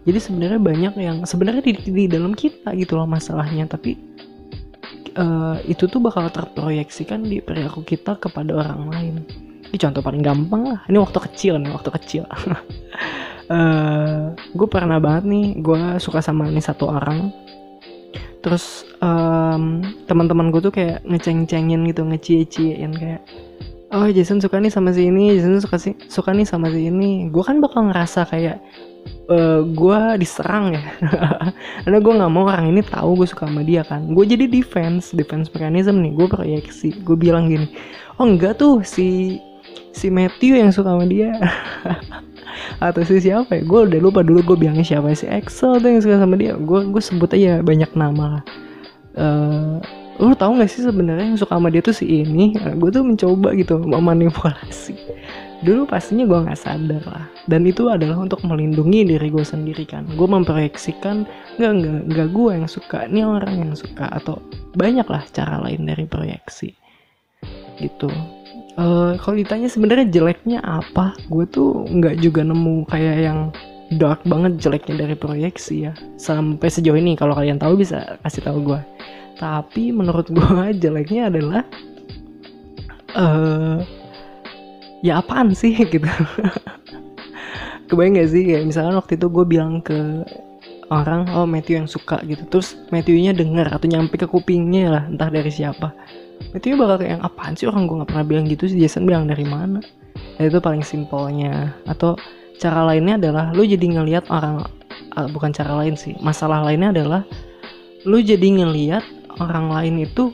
[0.05, 3.65] Jadi sebenarnya banyak yang sebenarnya di, di dalam kita gitu loh masalahnya.
[3.65, 3.97] Tapi
[5.17, 9.15] uh, itu tuh bakal terproyeksikan di perilaku kita kepada orang lain.
[9.73, 10.81] Ini contoh paling gampang lah.
[10.87, 12.23] Ini waktu kecil nih waktu kecil.
[12.29, 12.55] Uh,
[13.57, 14.23] eh,
[14.55, 17.33] gue pernah banget nih gue suka sama nih satu orang
[18.45, 23.25] terus um, teman-teman gue tuh kayak ngeceng-cengin gitu ngecie-ciein kayak
[23.97, 27.33] oh Jason suka nih sama si ini Jason suka sih suka nih sama si ini.
[27.33, 28.61] Gue kan bakal ngerasa kayak
[29.33, 30.83] uh, gue diserang ya.
[31.89, 34.13] Karena gue nggak mau orang ini tahu gue suka sama dia kan.
[34.13, 37.01] Gue jadi defense defense mechanism nih gue proyeksi.
[37.07, 37.71] Gue bilang gini
[38.19, 39.39] oh enggak tuh si
[39.95, 41.35] si Matthew yang suka sama dia
[42.79, 43.63] atau si siapa ya?
[43.63, 46.55] Gue udah lupa dulu gue bilangnya siapa si Excel tuh yang suka sama dia.
[46.59, 48.45] Gue gue sebut aja banyak nama lah.
[49.15, 49.79] Uh,
[50.19, 52.55] lu tau gak sih sebenarnya yang suka sama dia tuh si ini?
[52.79, 54.95] Gue tuh mencoba gitu memanipulasi.
[55.65, 57.25] Dulu pastinya gue nggak sadar lah.
[57.49, 60.05] Dan itu adalah untuk melindungi diri gue sendiri kan.
[60.13, 61.25] Gue memproyeksikan
[61.57, 63.09] nggak nggak nggak gue yang suka.
[63.09, 64.13] Ini orang yang suka.
[64.13, 64.45] Atau
[64.77, 66.77] banyak lah cara lain dari proyeksi.
[67.81, 68.13] Gitu
[68.79, 73.41] uh, kalau ditanya sebenarnya jeleknya apa gue tuh nggak juga nemu kayak yang
[74.01, 75.93] dark banget jeleknya dari proyeksi ya.
[76.17, 78.81] Sampai sejauh ini kalau kalian tahu bisa kasih tahu gue
[79.39, 81.63] tapi menurut gue jeleknya adalah
[83.19, 83.83] uh,
[85.03, 86.07] ya apaan sih gitu.
[87.85, 90.25] Kebayang gak sih kayak misalkan waktu itu gue bilang ke
[90.89, 92.47] orang oh Matthew yang suka gitu.
[92.49, 95.93] Terus Matthewnya denger atau nyampe ke kupingnya lah entah dari siapa
[96.55, 98.79] Matthew bakal kayak apaan sih orang gue nggak pernah bilang gitu sih?
[98.79, 99.83] Jason bilang dari mana?
[100.39, 101.75] Nah, itu paling simpelnya.
[101.83, 102.15] Atau
[102.63, 104.63] cara lainnya adalah lu jadi ngelihat orang
[105.19, 106.15] uh, bukan cara lain sih.
[106.23, 107.27] Masalah lainnya adalah
[108.07, 109.03] lu jadi ngelihat
[109.43, 110.31] orang lain itu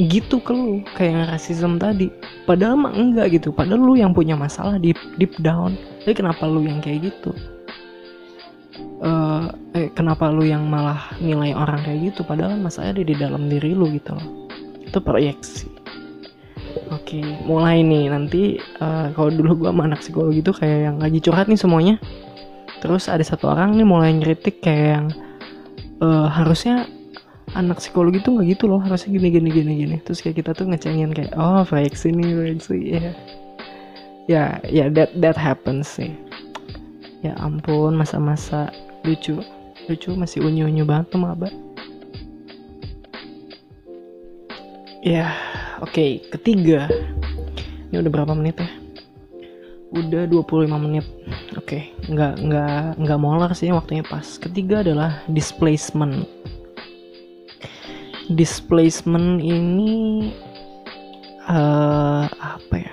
[0.00, 0.80] gitu ke lu.
[0.96, 2.08] Kayak rasisme tadi.
[2.48, 3.52] Padahal mah enggak gitu.
[3.52, 5.76] Padahal lu yang punya masalah deep deep down.
[6.00, 7.36] Tapi kenapa lu yang kayak gitu?
[9.04, 12.24] Uh, eh kenapa lu yang malah nilai orang kayak gitu?
[12.24, 14.47] Padahal masalahnya ada di dalam diri lu gitu loh
[14.88, 15.68] itu proyeksi.
[16.88, 18.08] Oke, mulai nih.
[18.08, 18.42] Nanti
[18.80, 21.96] uh, kalau dulu gua sama anak psikologi itu kayak yang lagi curhat nih semuanya.
[22.78, 25.06] Terus ada satu orang nih mulai ngeritik kayak yang
[26.00, 26.86] uh, harusnya
[27.56, 28.80] anak psikologi tuh nggak gitu loh.
[28.80, 29.96] Harusnya gini gini gini gini.
[30.04, 32.78] Terus kayak kita tuh ngecengin kayak oh proyeksi nih proyeksi.
[32.78, 33.14] Ya yeah.
[34.28, 36.14] ya ya that that happens sih.
[37.20, 38.70] Ya ampun masa-masa
[39.02, 39.42] lucu.
[39.88, 41.48] Lucu masih unyu unyu banget tuh maba
[45.02, 45.30] ya
[45.82, 46.10] oke okay.
[46.34, 46.90] ketiga.
[47.88, 48.70] Ini udah berapa menit ya?
[49.94, 51.06] Udah 25 menit.
[51.56, 51.82] Oke okay.
[52.10, 54.36] nggak nggak nggak molar sih waktunya pas.
[54.36, 56.28] Ketiga adalah displacement.
[58.28, 60.28] Displacement ini
[61.48, 62.92] uh, apa ya?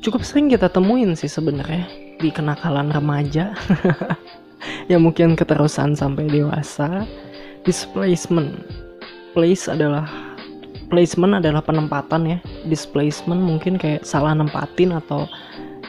[0.00, 1.84] Cukup sering kita temuin sih sebenarnya
[2.16, 3.52] di kenakalan remaja.
[4.90, 7.04] Yang mungkin keterusan sampai dewasa.
[7.68, 8.64] Displacement.
[9.36, 10.08] Place adalah
[10.88, 15.26] placement adalah penempatan ya displacement mungkin kayak salah nempatin atau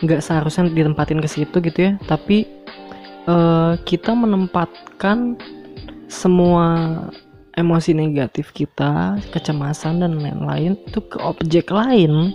[0.06, 2.46] nggak seharusnya ditempatin ke situ gitu ya tapi
[3.28, 5.38] uh, kita menempatkan
[6.08, 6.98] semua
[7.58, 12.32] emosi negatif kita, kecemasan dan lain-lain itu ke objek lain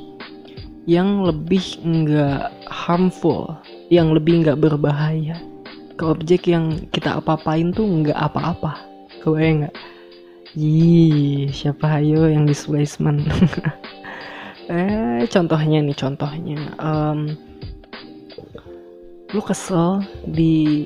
[0.84, 3.54] yang lebih enggak harmful,
[3.88, 5.38] yang lebih enggak berbahaya.
[5.94, 8.82] Ke objek yang kita apa-apain tuh enggak apa-apa.
[9.22, 9.76] Kebayang enggak?
[10.52, 13.24] Ih, siapa ayo yang displacement?
[14.68, 16.60] eh, contohnya nih, contohnya.
[16.76, 17.32] Um,
[19.32, 20.84] lu kesel di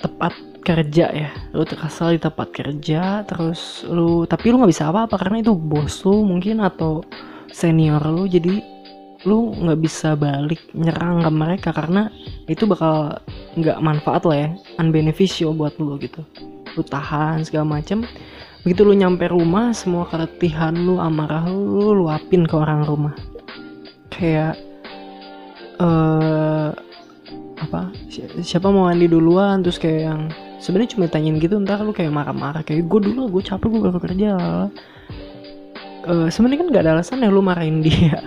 [0.00, 0.32] tempat
[0.64, 5.44] kerja ya lu terkesal di tempat kerja terus lu tapi lu nggak bisa apa-apa karena
[5.44, 7.04] itu bos lu mungkin atau
[7.52, 8.64] senior lu jadi
[9.28, 12.08] lu nggak bisa balik nyerang ke mereka karena
[12.48, 13.20] itu bakal
[13.60, 16.24] nggak manfaat lah ya unbeneficial buat lu gitu
[16.76, 18.08] lu tahan segala macem
[18.60, 23.14] begitu lu nyampe rumah semua keletihan lu amarah lu lu luapin ke orang rumah.
[24.12, 24.60] Kayak
[25.80, 26.76] uh,
[27.60, 27.92] apa?
[28.44, 29.64] Siapa mau mandi duluan?
[29.64, 30.20] Terus kayak yang
[30.60, 34.00] sebenarnya cuma tanyain gitu ntar lu kayak marah-marah kayak gue dulu gue capek gue baru
[34.00, 34.32] kerja.
[36.00, 38.20] Uh, sebenarnya kan gak ada alasan ya lu marahin dia.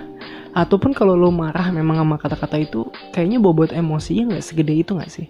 [0.53, 5.09] Ataupun kalau lu marah memang sama kata-kata itu kayaknya bobot emosinya nggak segede itu nggak
[5.09, 5.25] sih?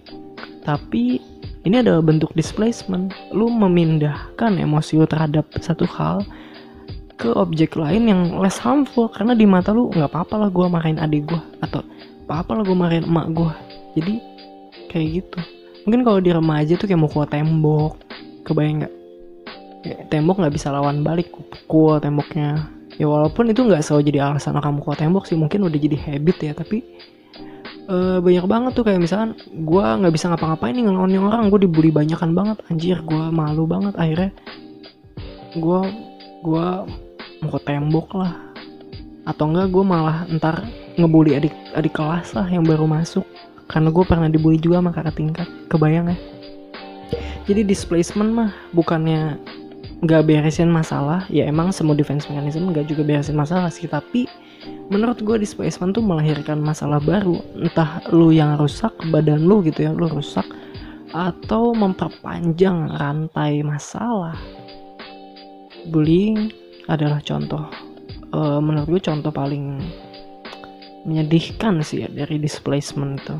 [0.60, 1.16] Tapi
[1.64, 3.16] ini adalah bentuk displacement.
[3.32, 6.20] Lu memindahkan emosi lu terhadap satu hal
[7.16, 9.08] ke objek lain yang less harmful.
[9.08, 11.80] Karena di mata lu nggak apa-apa lah gue marahin adik gue atau
[12.28, 13.52] apa-apa lah gue marahin emak gue
[13.96, 14.14] jadi
[14.92, 15.40] kayak gitu.
[15.88, 17.96] Mungkin kalau di remaja tuh kayak mau kuat tembok.
[18.44, 18.94] Kebayang nggak?
[19.84, 22.68] Ya, tembok nggak bisa lawan balik pukul temboknya.
[23.00, 25.36] Ya walaupun itu nggak selalu jadi alasan kamu kuat tembok sih.
[25.36, 26.84] Mungkin udah jadi habit ya tapi
[27.88, 31.90] uh, banyak banget tuh kayak misalkan gue nggak bisa ngapa-ngapain nih ngelawan orang gue dibully
[31.90, 34.30] banyakan banget anjir gue malu banget akhirnya
[35.54, 35.80] gue
[36.44, 36.66] gue
[37.44, 38.32] mau tembok lah.
[39.24, 40.64] Atau enggak gue malah ntar
[41.00, 43.24] ngebully adik adik kelas lah yang baru masuk.
[43.68, 46.18] Karena gue pernah dibully juga sama kakak tingkat kebayang ya?
[47.44, 49.40] Jadi displacement mah bukannya
[50.04, 54.28] nggak beresin masalah ya emang semua defense mechanism nggak juga beresin masalah sih tapi
[54.92, 57.40] menurut gue displacement tuh melahirkan masalah baru.
[57.56, 60.44] Entah lu yang rusak badan lu gitu ya lu rusak
[61.14, 64.36] atau memperpanjang rantai masalah.
[65.88, 66.48] Bullying
[66.88, 67.64] adalah contoh
[68.34, 69.78] uh, menurut gue contoh paling
[71.06, 73.36] menyedihkan sih ya dari displacement itu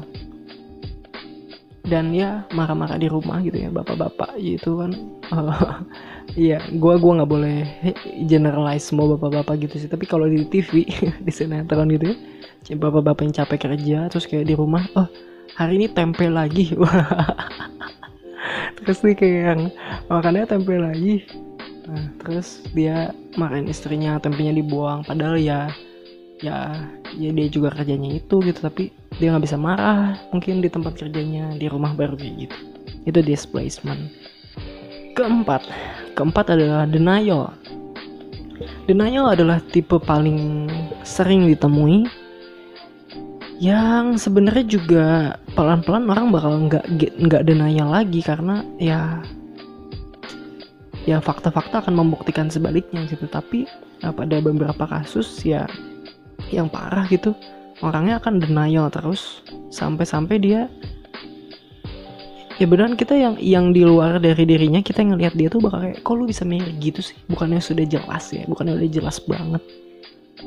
[1.85, 4.92] dan ya marah-marah di rumah gitu ya bapak-bapak gitu kan.
[5.29, 5.85] Uh,
[6.49, 7.59] iya gua gua nggak boleh
[8.25, 9.88] generalize semua bapak-bapak gitu sih.
[9.92, 10.88] Tapi kalau di TV
[11.27, 12.16] di sinetron gitu
[12.64, 15.09] ya bapak-bapak yang capek kerja terus kayak di rumah oh
[15.55, 16.73] hari ini tempe lagi.
[18.85, 19.62] Terus nih kayak yang
[20.12, 21.25] makannya tempe lagi.
[21.88, 25.05] Nah, terus dia marahin istrinya tempenya dibuang.
[25.09, 25.73] Padahal ya
[26.42, 28.90] ya ya dia juga kerjanya itu gitu tapi
[29.23, 32.57] dia nggak bisa marah mungkin di tempat kerjanya di rumah baru gitu.
[33.07, 34.11] Itu displacement.
[35.14, 35.62] Keempat
[36.18, 37.55] keempat adalah denial.
[38.87, 40.70] Denial adalah tipe paling
[41.03, 42.07] sering ditemui
[43.62, 45.07] yang sebenarnya juga
[45.55, 49.23] pelan-pelan orang bakal nggak nggak denial lagi karena ya
[51.07, 53.31] ya fakta-fakta akan membuktikan sebaliknya gitu.
[53.31, 53.70] Tapi
[54.03, 55.70] ya, pada beberapa kasus ya
[56.50, 57.33] yang parah gitu.
[57.83, 60.70] Orangnya akan denial terus sampai-sampai dia
[62.54, 66.07] ya beneran kita yang yang di luar dari dirinya kita ngelihat dia tuh bakal kayak
[66.07, 67.16] kok lu bisa mirip gitu sih?
[67.26, 69.62] Bukannya sudah jelas ya bukannya udah jelas banget.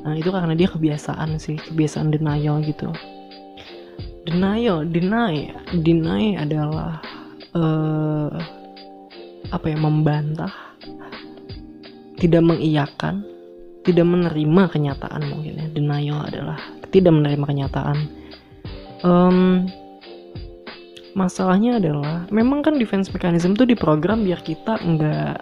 [0.01, 2.89] Nah itu karena dia kebiasaan sih kebiasaan denial gitu.
[4.23, 5.51] Denial deny
[5.83, 7.03] deny adalah
[7.55, 8.31] uh,
[9.51, 10.51] apa ya membantah
[12.17, 13.23] tidak mengiyakan
[13.87, 15.67] tidak menerima kenyataan mungkin ya.
[15.71, 16.59] Denial adalah
[16.91, 17.97] tidak menerima kenyataan.
[19.07, 19.71] Um,
[21.15, 25.37] masalahnya adalah memang kan defense mechanism tuh diprogram biar kita nggak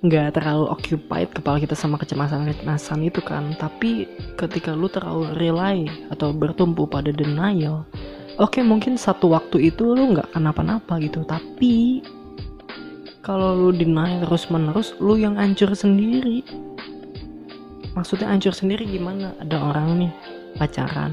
[0.00, 3.52] nggak terlalu occupied kepala kita sama kecemasan-kecemasan itu kan.
[3.60, 4.08] Tapi
[4.40, 7.84] ketika lu terlalu rely atau bertumpu pada denial
[8.40, 11.20] oke okay, mungkin satu waktu itu lu nggak kenapa-napa gitu.
[11.28, 12.00] Tapi
[13.20, 16.44] kalau lu deny terus menerus lu yang hancur sendiri.
[17.92, 19.36] Maksudnya hancur sendiri gimana?
[19.40, 20.12] Ada orang nih
[20.56, 21.12] pacaran.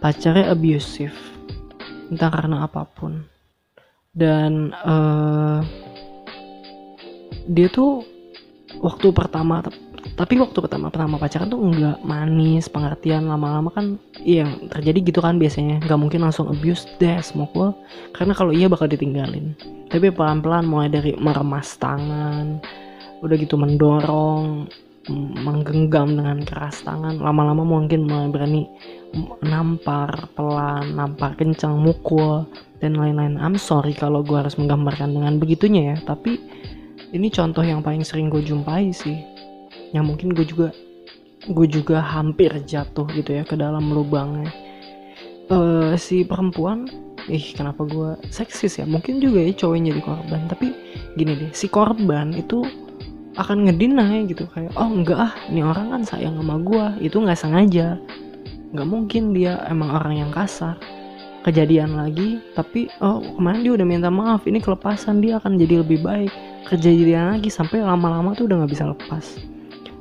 [0.00, 1.16] Pacarnya abusive
[2.10, 3.24] entah karena apa pun.
[4.10, 5.62] Dan uh,
[7.46, 8.02] dia tuh
[8.82, 9.62] waktu pertama
[10.20, 15.40] tapi waktu pertama pertama pacaran tuh nggak manis pengertian lama-lama kan iya terjadi gitu kan
[15.40, 15.80] biasanya.
[15.84, 17.72] Nggak mungkin langsung abuse deh semua
[18.12, 19.56] karena kalau iya bakal ditinggalin.
[19.88, 22.60] Tapi pelan-pelan mulai dari meremas tangan
[23.20, 24.68] udah gitu mendorong
[25.40, 28.62] menggenggam dengan keras tangan lama-lama mungkin mulai berani
[29.40, 32.44] nampar pelan nampar kencang mukul
[32.84, 33.40] dan lain-lain.
[33.40, 35.96] I'm sorry kalau gue harus menggambarkan dengan begitunya ya.
[36.04, 36.36] Tapi
[37.16, 39.39] ini contoh yang paling sering gue jumpai sih
[39.90, 40.70] yang mungkin gue juga
[41.48, 44.52] gue juga hampir jatuh gitu ya ke dalam lubangnya.
[45.50, 46.86] Uh, si perempuan
[47.26, 48.86] ih kenapa gue seksis ya?
[48.86, 50.66] Mungkin juga ya cowoknya jadi korban tapi
[51.18, 52.62] gini deh si korban itu
[53.38, 57.38] akan ngedinai gitu kayak oh enggak ah ini orang kan sayang sama gue itu nggak
[57.40, 57.98] sengaja.
[58.70, 60.78] Nggak mungkin dia emang orang yang kasar.
[61.40, 66.04] Kejadian lagi tapi oh kemarin dia udah minta maaf ini kelepasan dia akan jadi lebih
[66.04, 66.30] baik.
[66.68, 69.49] Kejadian lagi sampai lama-lama tuh udah nggak bisa lepas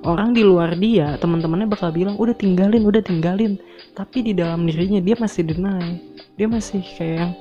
[0.10, 3.62] orang di luar dia teman-temannya bakal bilang udah tinggalin udah tinggalin.
[3.94, 6.02] Tapi di dalam dirinya dia masih deny.
[6.36, 7.32] Dia masih kayak yang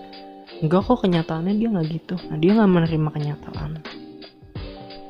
[0.61, 2.15] enggak kok kenyataannya dia nggak gitu.
[2.29, 3.71] Nah dia nggak menerima kenyataan.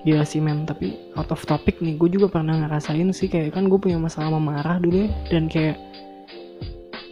[0.06, 3.66] Gila sih men, tapi out of topic nih, gue juga pernah ngerasain sih kayak kan
[3.66, 5.74] gue punya masalah marah dulu ya, dan kayak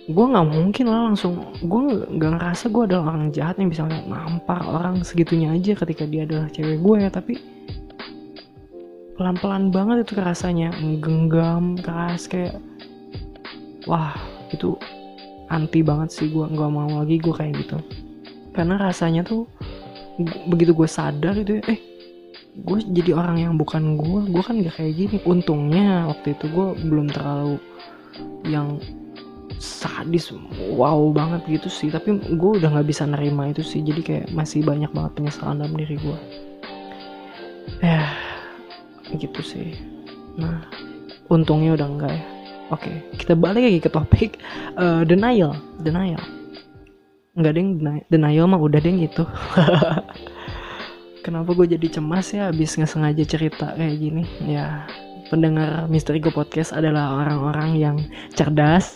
[0.06, 1.80] gue nggak mungkin lah langsung gue
[2.14, 6.46] nggak ngerasa gue adalah orang jahat yang bisa nampar orang segitunya aja ketika dia adalah
[6.46, 7.34] cewek gue ya tapi
[9.16, 10.70] pelan-pelan banget itu rasanya.
[10.78, 12.60] Menggenggam keras kayak
[13.88, 14.14] wah
[14.52, 14.76] itu
[15.48, 17.78] anti banget sih gue nggak mau lagi gue kayak gitu.
[18.52, 19.48] Karena rasanya tuh
[20.48, 21.80] begitu gue sadar itu eh
[22.56, 25.16] gue jadi orang yang bukan gue gue kan gak kayak gini.
[25.24, 27.60] Untungnya waktu itu gue belum terlalu
[28.48, 28.80] yang
[29.56, 30.32] sadis
[30.72, 31.88] wow banget gitu sih.
[31.92, 33.80] Tapi gue udah nggak bisa nerima itu sih.
[33.80, 36.18] Jadi kayak masih banyak banget penyesalan dalam diri gue
[37.82, 38.08] ya
[39.14, 39.78] gitu sih.
[40.34, 40.66] Nah
[41.30, 42.24] untungnya udah enggak ya.
[42.74, 44.30] Oke kita balik lagi ke topik
[44.74, 46.22] uh, denial denial.
[47.36, 47.68] Nggak deng.
[47.78, 49.22] Denial, denial mah udah deng gitu.
[51.26, 54.22] Kenapa gue jadi cemas ya abis nggak sengaja cerita kayak gini?
[54.46, 54.86] Ya
[55.28, 57.96] pendengar Misteri Go Podcast adalah orang-orang yang
[58.32, 58.94] cerdas,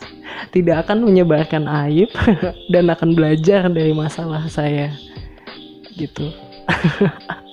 [0.55, 2.11] tidak akan menyebarkan aib
[2.73, 4.95] dan akan belajar dari masalah saya.
[5.99, 6.31] Gitu.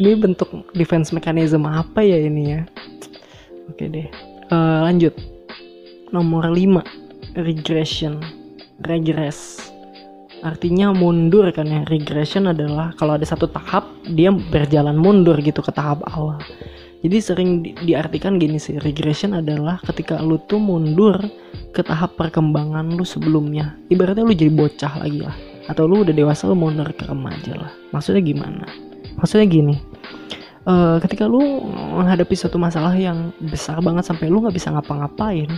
[0.00, 2.60] ini bentuk defense mechanism apa ya ini ya?
[3.70, 4.08] Oke deh.
[4.52, 5.14] Uh, lanjut.
[6.12, 8.22] Nomor 5, regression.
[8.84, 9.70] Regress.
[10.44, 11.82] Artinya mundur kan ya.
[11.88, 16.38] Regression adalah kalau ada satu tahap dia berjalan mundur gitu ke tahap awal
[17.04, 21.20] jadi sering di diartikan gini sih, regression adalah ketika lu tuh mundur
[21.76, 23.76] ke tahap perkembangan lu sebelumnya.
[23.92, 25.36] Ibaratnya lu jadi bocah lagi lah.
[25.68, 27.72] Atau lu udah dewasa lu mundur ke remaja lah.
[27.92, 28.64] Maksudnya gimana?
[29.24, 29.80] Maksudnya gini,
[30.68, 31.40] uh, ketika lu
[31.96, 35.48] menghadapi suatu masalah yang besar banget sampai lu nggak bisa ngapa-ngapain,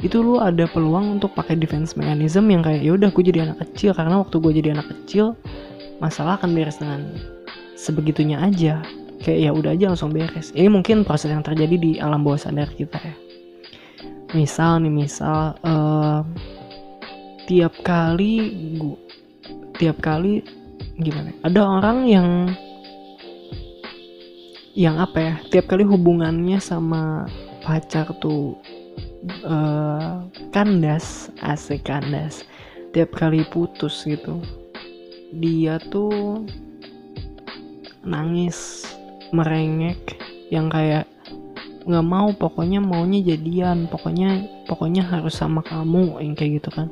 [0.00, 3.92] itu lu ada peluang untuk pakai defense mechanism yang kayak yaudah gue jadi anak kecil.
[3.92, 5.36] Karena waktu gue jadi anak kecil
[6.00, 7.12] masalah akan beres dengan
[7.76, 8.80] sebegitunya aja.
[9.20, 10.56] Kayak ya udah aja langsung beres.
[10.56, 13.16] Ini mungkin proses yang terjadi di alam bawah sadar kita ya.
[14.32, 16.24] Misal nih misal uh,
[17.44, 18.48] tiap kali
[18.80, 18.96] gua
[19.76, 20.40] tiap kali
[20.96, 22.28] gimana ada orang yang
[24.74, 27.30] yang apa ya tiap kali hubungannya sama
[27.62, 28.58] pacar tuh
[29.46, 32.42] uh, kandas asik kandas.
[32.94, 34.38] Tiap kali putus gitu
[35.34, 36.46] dia tuh
[38.06, 38.86] nangis
[39.34, 39.98] merengek
[40.54, 41.10] yang kayak
[41.84, 46.88] nggak mau pokoknya maunya jadian pokoknya pokoknya harus sama kamu yang kayak gitu kan.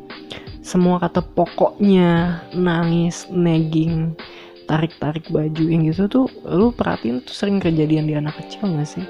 [0.62, 4.14] Semua kata pokoknya nangis nagging
[4.67, 8.89] tarik tarik baju yang gitu tuh lu perhatiin tuh sering kejadian di anak kecil gak
[8.89, 9.05] sih?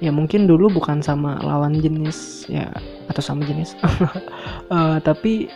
[0.00, 2.72] Ya mungkin dulu bukan sama lawan jenis ya
[3.12, 3.76] atau sama jenis
[4.72, 5.52] uh, tapi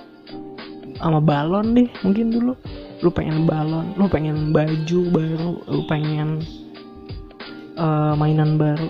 [1.00, 2.52] sama balon deh mungkin dulu.
[3.00, 6.44] Lu pengen balon lu pengen baju baru lu pengen
[7.80, 8.88] uh, mainan baru.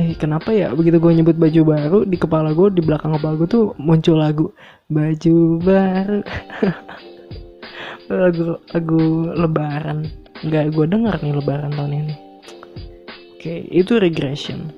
[0.00, 0.72] Eh kenapa ya?
[0.72, 4.48] Begitu gue nyebut baju baru di kepala gue di belakang kepala gue tuh muncul lagu
[4.88, 6.20] baju baru
[8.12, 9.02] lagu lagu
[9.32, 10.08] lebaran.
[10.42, 12.14] Nggak gue denger nih lebaran tahun ini.
[13.38, 14.70] Oke itu regression.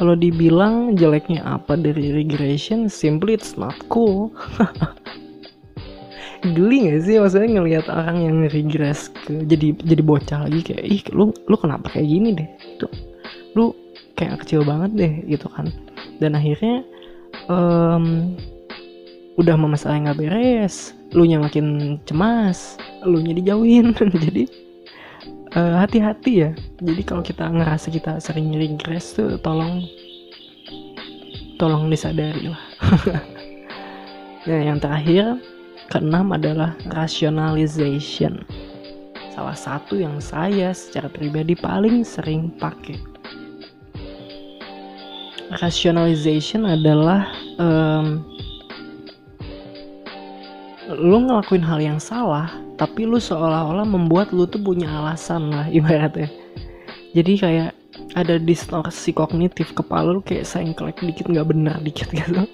[0.00, 4.34] Kalau dibilang jeleknya apa dari regression simply it's not cool.
[6.42, 7.22] Geli gak sih?
[7.22, 11.94] Maksudnya ngelihat orang yang regress ke jadi jadi bocah lagi kayak ih lu lu kenapa
[11.94, 12.48] kayak gini deh?
[12.74, 12.90] Itu
[13.54, 13.70] lu
[14.18, 15.70] kayak kecil banget deh gitu kan.
[16.18, 16.82] Dan akhirnya
[17.46, 18.34] um,
[19.38, 23.92] udah masalah nggak beres lu nya makin cemas lu nya dijauhin
[24.24, 24.44] jadi
[25.56, 26.50] uh, hati-hati ya
[26.80, 29.84] jadi kalau kita ngerasa kita sering regress tuh tolong
[31.56, 32.62] tolong disadari lah
[34.48, 35.38] nah yang terakhir
[35.92, 38.48] Keenam adalah rationalization.
[39.28, 42.96] Salah satu yang saya secara pribadi paling sering pakai.
[45.60, 47.28] Rationalization adalah
[47.60, 48.24] um,
[50.96, 56.28] lu ngelakuin hal yang salah, tapi lu seolah-olah membuat lu tuh punya alasan lah ibaratnya.
[57.12, 57.70] Jadi kayak
[58.16, 62.48] ada distorsi kognitif kepala lu kayak sengklek dikit nggak benar dikit gitu.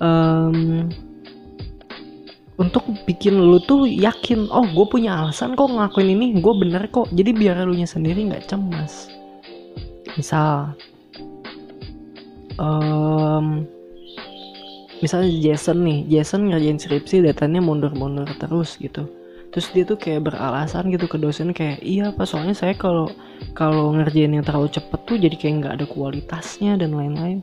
[0.00, 0.92] Um,
[2.56, 7.08] untuk bikin lu tuh yakin oh gue punya alasan kok ngelakuin ini gue bener kok
[7.12, 9.12] jadi biar lu nya sendiri nggak cemas
[10.16, 10.72] misal
[12.56, 13.68] um,
[15.04, 19.08] misalnya Jason nih Jason ngerjain skripsi datanya mundur-mundur terus gitu.
[19.54, 23.08] Terus dia tuh kayak beralasan gitu ke dosen kayak iya apa soalnya saya kalau
[23.56, 27.40] kalau ngerjain yang terlalu cepet tuh jadi kayak nggak ada kualitasnya dan lain-lain.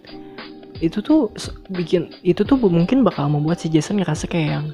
[0.77, 1.33] Itu tuh
[1.73, 4.65] bikin itu tuh mungkin bakal membuat si Jason ngerasa kayak yang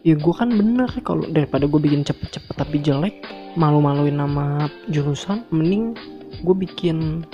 [0.00, 3.20] ya gue kan bener kalau daripada gue bikin cepet-cepet tapi jelek
[3.60, 5.92] malu-maluin nama jurusan mending
[6.40, 7.28] gue bikin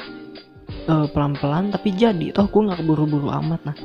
[0.90, 2.34] uh, pelan-pelan tapi jadi.
[2.34, 3.78] Toh gue nggak buru-buru amat nah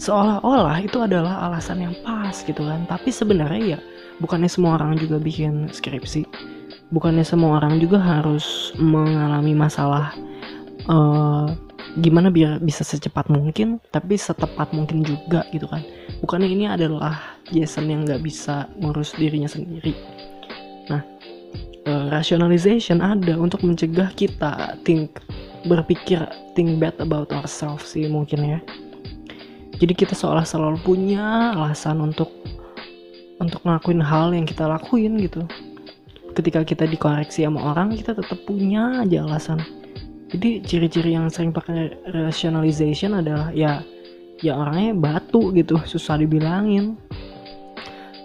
[0.00, 2.88] seolah-olah itu adalah alasan yang pas gitu kan.
[2.88, 3.78] Tapi sebenarnya ya
[4.24, 6.24] bukannya semua orang juga bikin skripsi.
[6.90, 10.16] Bukannya semua orang juga harus mengalami masalah
[10.88, 11.52] uh,
[12.00, 15.84] gimana biar bisa secepat mungkin tapi setepat mungkin juga gitu kan.
[16.24, 19.92] Bukannya ini adalah Jason yang nggak bisa ngurus dirinya sendiri.
[20.88, 21.04] Nah
[21.86, 25.20] uh, rationalization ada untuk mencegah kita think
[25.68, 26.24] berpikir
[26.56, 28.60] think bad about ourselves sih mungkin ya
[29.80, 32.28] jadi kita seolah selalu punya alasan untuk
[33.40, 35.48] untuk ngelakuin hal yang kita lakuin gitu.
[36.36, 39.64] Ketika kita dikoreksi sama orang kita tetap punya aja alasan.
[40.30, 43.80] Jadi ciri-ciri yang sering pakai rationalization adalah ya
[44.44, 47.00] ya orangnya batu gitu susah dibilangin.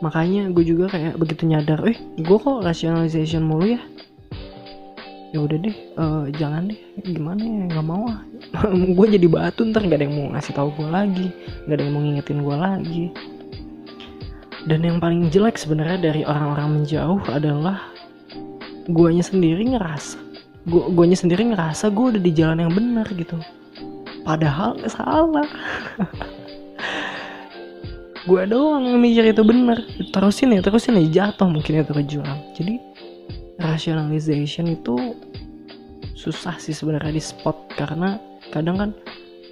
[0.03, 3.81] Makanya gue juga kayak begitu nyadar eh gue kok rationalization mulu ya
[5.36, 6.79] ya udah deh uh, jangan deh.
[7.03, 8.23] Gimana ya nggak mau ah.
[8.95, 11.27] Gue jadi batu ntar gak ada yang mau ngasih tahu gue lagi.
[11.67, 13.03] Gak ada yang mau ngingetin gue lagi.
[14.65, 17.91] Dan yang paling jelek sebenarnya dari orang-orang menjauh adalah
[18.88, 20.25] guanya sendiri ngerasa
[20.65, 23.38] gua guanya sendiri ngerasa gue udah di jalan yang benar gitu.
[24.25, 25.45] Padahal salah.
[28.25, 29.77] Gue doang yang mikir itu benar.
[30.09, 32.41] Terusin ya terusin ya jatuh mungkin itu ke jurang.
[32.57, 32.81] Jadi
[33.59, 35.15] rationalization itu
[36.15, 37.75] susah sih sebenarnya di spot.
[37.75, 38.89] Karena kadang kan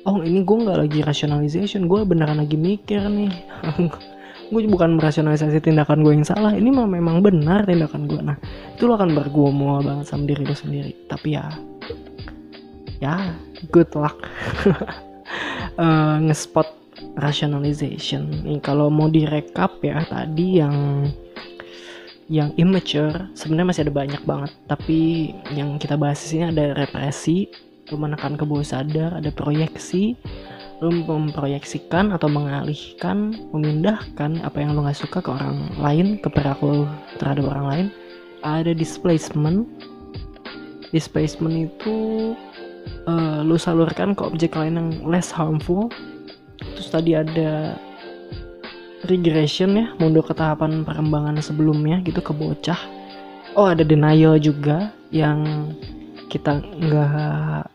[0.03, 3.31] oh ini gue nggak lagi rationalization gue beneran lagi mikir nih.
[4.51, 8.37] Gue bukan merasionalisasi tindakan gue yang salah ini mah memang benar tindakan gue nah
[8.75, 10.93] itu lo akan bergumul banget sama diri lo sendiri.
[11.09, 11.49] Tapi ya
[13.01, 13.33] ya
[13.73, 14.21] good luck.
[15.73, 16.69] Uh, ngespot
[17.17, 18.29] rationalization.
[18.45, 21.07] Nih kalau mau direkap ya tadi yang
[22.33, 24.51] yang immature sebenarnya masih ada banyak banget.
[24.65, 27.45] Tapi yang kita bahas di sini ada represi
[27.93, 30.17] menekan ke bawah sadar ada proyeksi
[30.81, 36.89] lu memproyeksikan atau mengalihkan memindahkan apa yang lo nggak suka ke orang lain ke perilaku
[37.21, 37.87] terhadap orang lain.
[38.43, 39.69] Ada displacement.
[40.91, 41.97] Displacement itu
[43.07, 45.87] uh, lu salurkan ke objek lain yang less harmful.
[46.59, 47.79] Terus tadi ada
[49.07, 52.79] regression ya mundur ke tahapan perkembangan sebelumnya gitu ke bocah.
[53.53, 55.69] Oh ada denial juga yang
[56.31, 57.69] kita nggak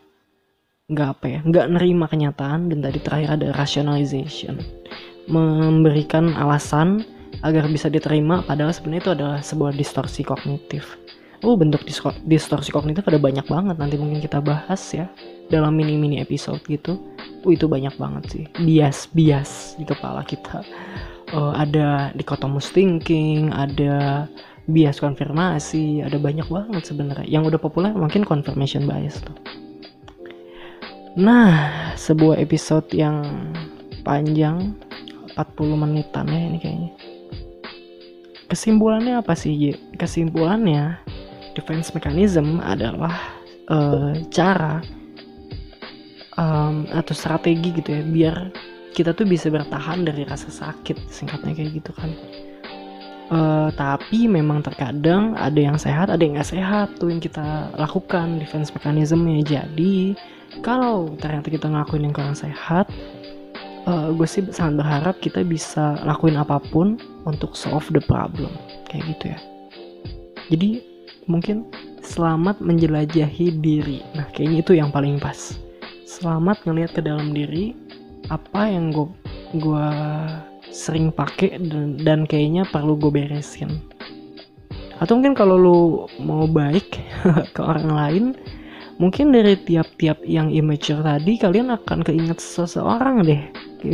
[0.89, 4.59] nggak apa ya nggak nerima kenyataan dan tadi terakhir ada rationalization.
[5.29, 7.05] Memberikan alasan
[7.45, 10.97] agar bisa diterima padahal sebenarnya itu adalah sebuah distorsi kognitif.
[11.39, 11.87] Oh bentuk
[12.27, 15.07] distorsi kognitif ada banyak banget nanti mungkin kita bahas ya
[15.47, 16.99] dalam mini-mini episode gitu.
[17.47, 20.59] Oh itu banyak banget sih bias bias di kepala kita
[21.33, 24.25] uh, ada dikotomus thinking, ada
[24.69, 27.25] bias konfirmasi, ada banyak banget sebenarnya.
[27.25, 29.37] Yang udah populer mungkin confirmation bias tuh.
[31.17, 33.25] Nah, sebuah episode yang
[34.05, 34.77] panjang
[35.33, 36.91] 40 menitan ya ini kayaknya.
[38.49, 39.73] Kesimpulannya apa sih?
[39.97, 41.01] Kesimpulannya
[41.57, 43.13] defense mechanism adalah
[43.69, 44.81] uh, cara
[46.39, 48.37] um, atau strategi gitu ya biar
[48.93, 52.11] kita tuh bisa bertahan dari rasa sakit singkatnya kayak gitu kan.
[53.29, 58.41] Uh, tapi memang terkadang ada yang sehat ada yang nggak sehat tuh yang kita lakukan
[58.41, 59.45] defense mechanismnya.
[59.45, 60.17] Jadi
[60.65, 62.89] kalau ternyata kita ngelakuin yang kurang sehat
[63.85, 66.97] uh, gue sih sangat berharap kita bisa lakuin apa pun
[67.29, 68.49] untuk solve the problem
[68.89, 69.39] kayak gitu ya.
[70.49, 70.69] Jadi
[71.29, 71.69] mungkin
[72.01, 74.01] selamat menjelajahi diri.
[74.17, 75.53] Nah kayaknya itu yang paling pas.
[76.09, 77.77] Selamat ngelihat ke dalam diri
[78.29, 79.09] apa yang gue
[79.57, 79.89] gua
[80.69, 83.81] sering pakai dan, dan kayaknya perlu gue beresin.
[85.01, 85.79] Atau mungkin kalau lu
[86.21, 87.01] mau baik
[87.55, 88.25] ke orang lain
[88.99, 93.41] mungkin dari tiap-tiap yang immature tadi kalian akan keinget seseorang deh.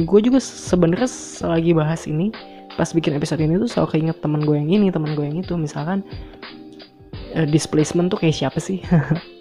[0.03, 2.33] Gue juga sebenarnya selagi bahas ini
[2.75, 5.53] pas bikin episode ini tuh selalu keinget teman gue yang ini teman gue yang itu.
[5.55, 6.03] Misalkan
[7.38, 8.81] uh, displacement tuh kayak siapa sih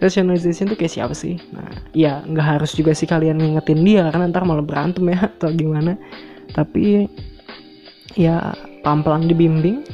[0.00, 1.36] rationalization tuh kayak siapa sih?
[1.52, 5.52] Nah ya nggak harus juga sih kalian ngingetin dia karena ntar malah berantem ya atau
[5.52, 5.94] gimana.
[6.50, 7.06] Tapi
[8.18, 9.86] ya pelan-pelan dibimbing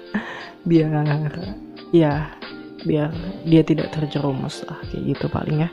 [0.68, 0.92] biar
[1.90, 2.28] ya
[2.84, 3.10] biar
[3.48, 5.70] dia tidak terjerumus lah kayak gitu paling ya.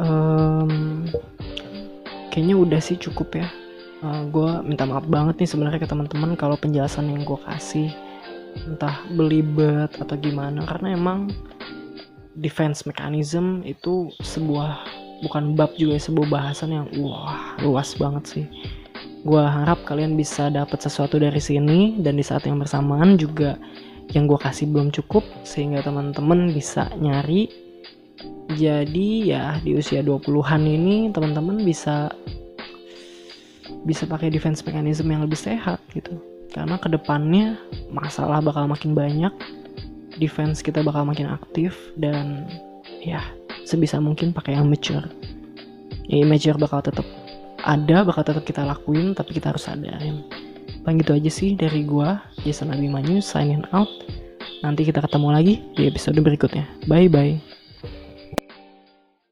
[0.00, 1.04] Um,
[2.32, 3.48] kayaknya udah sih cukup ya.
[4.00, 7.92] Uh, eh, gue minta maaf banget nih sebenarnya ke teman-teman kalau penjelasan yang gue kasih
[8.64, 11.28] entah belibet atau gimana karena emang
[12.38, 14.78] defense mechanism itu sebuah
[15.26, 18.46] bukan bab juga ya, sebuah bahasan yang wah luas banget sih.
[19.20, 23.60] Gue harap kalian bisa dapat sesuatu dari sini dan di saat yang bersamaan juga
[24.16, 27.50] yang gue kasih belum cukup sehingga teman-teman bisa nyari.
[28.50, 32.10] Jadi ya di usia 20-an ini teman-teman bisa
[33.86, 36.18] bisa pakai defense mechanism yang lebih sehat gitu.
[36.50, 37.54] Karena ke depannya
[37.94, 39.30] masalah bakal makin banyak
[40.20, 42.44] defense kita bakal makin aktif dan
[43.00, 43.24] ya
[43.64, 45.08] sebisa mungkin pakai yang mature.
[46.06, 47.06] Ya mature bakal tetap
[47.64, 50.22] ada bakal tetap kita lakuin tapi kita harus sadarin.
[50.84, 53.88] Paling gitu aja sih dari gua Jason Abimanyu signing out.
[54.60, 56.68] Nanti kita ketemu lagi di episode berikutnya.
[56.84, 57.49] Bye bye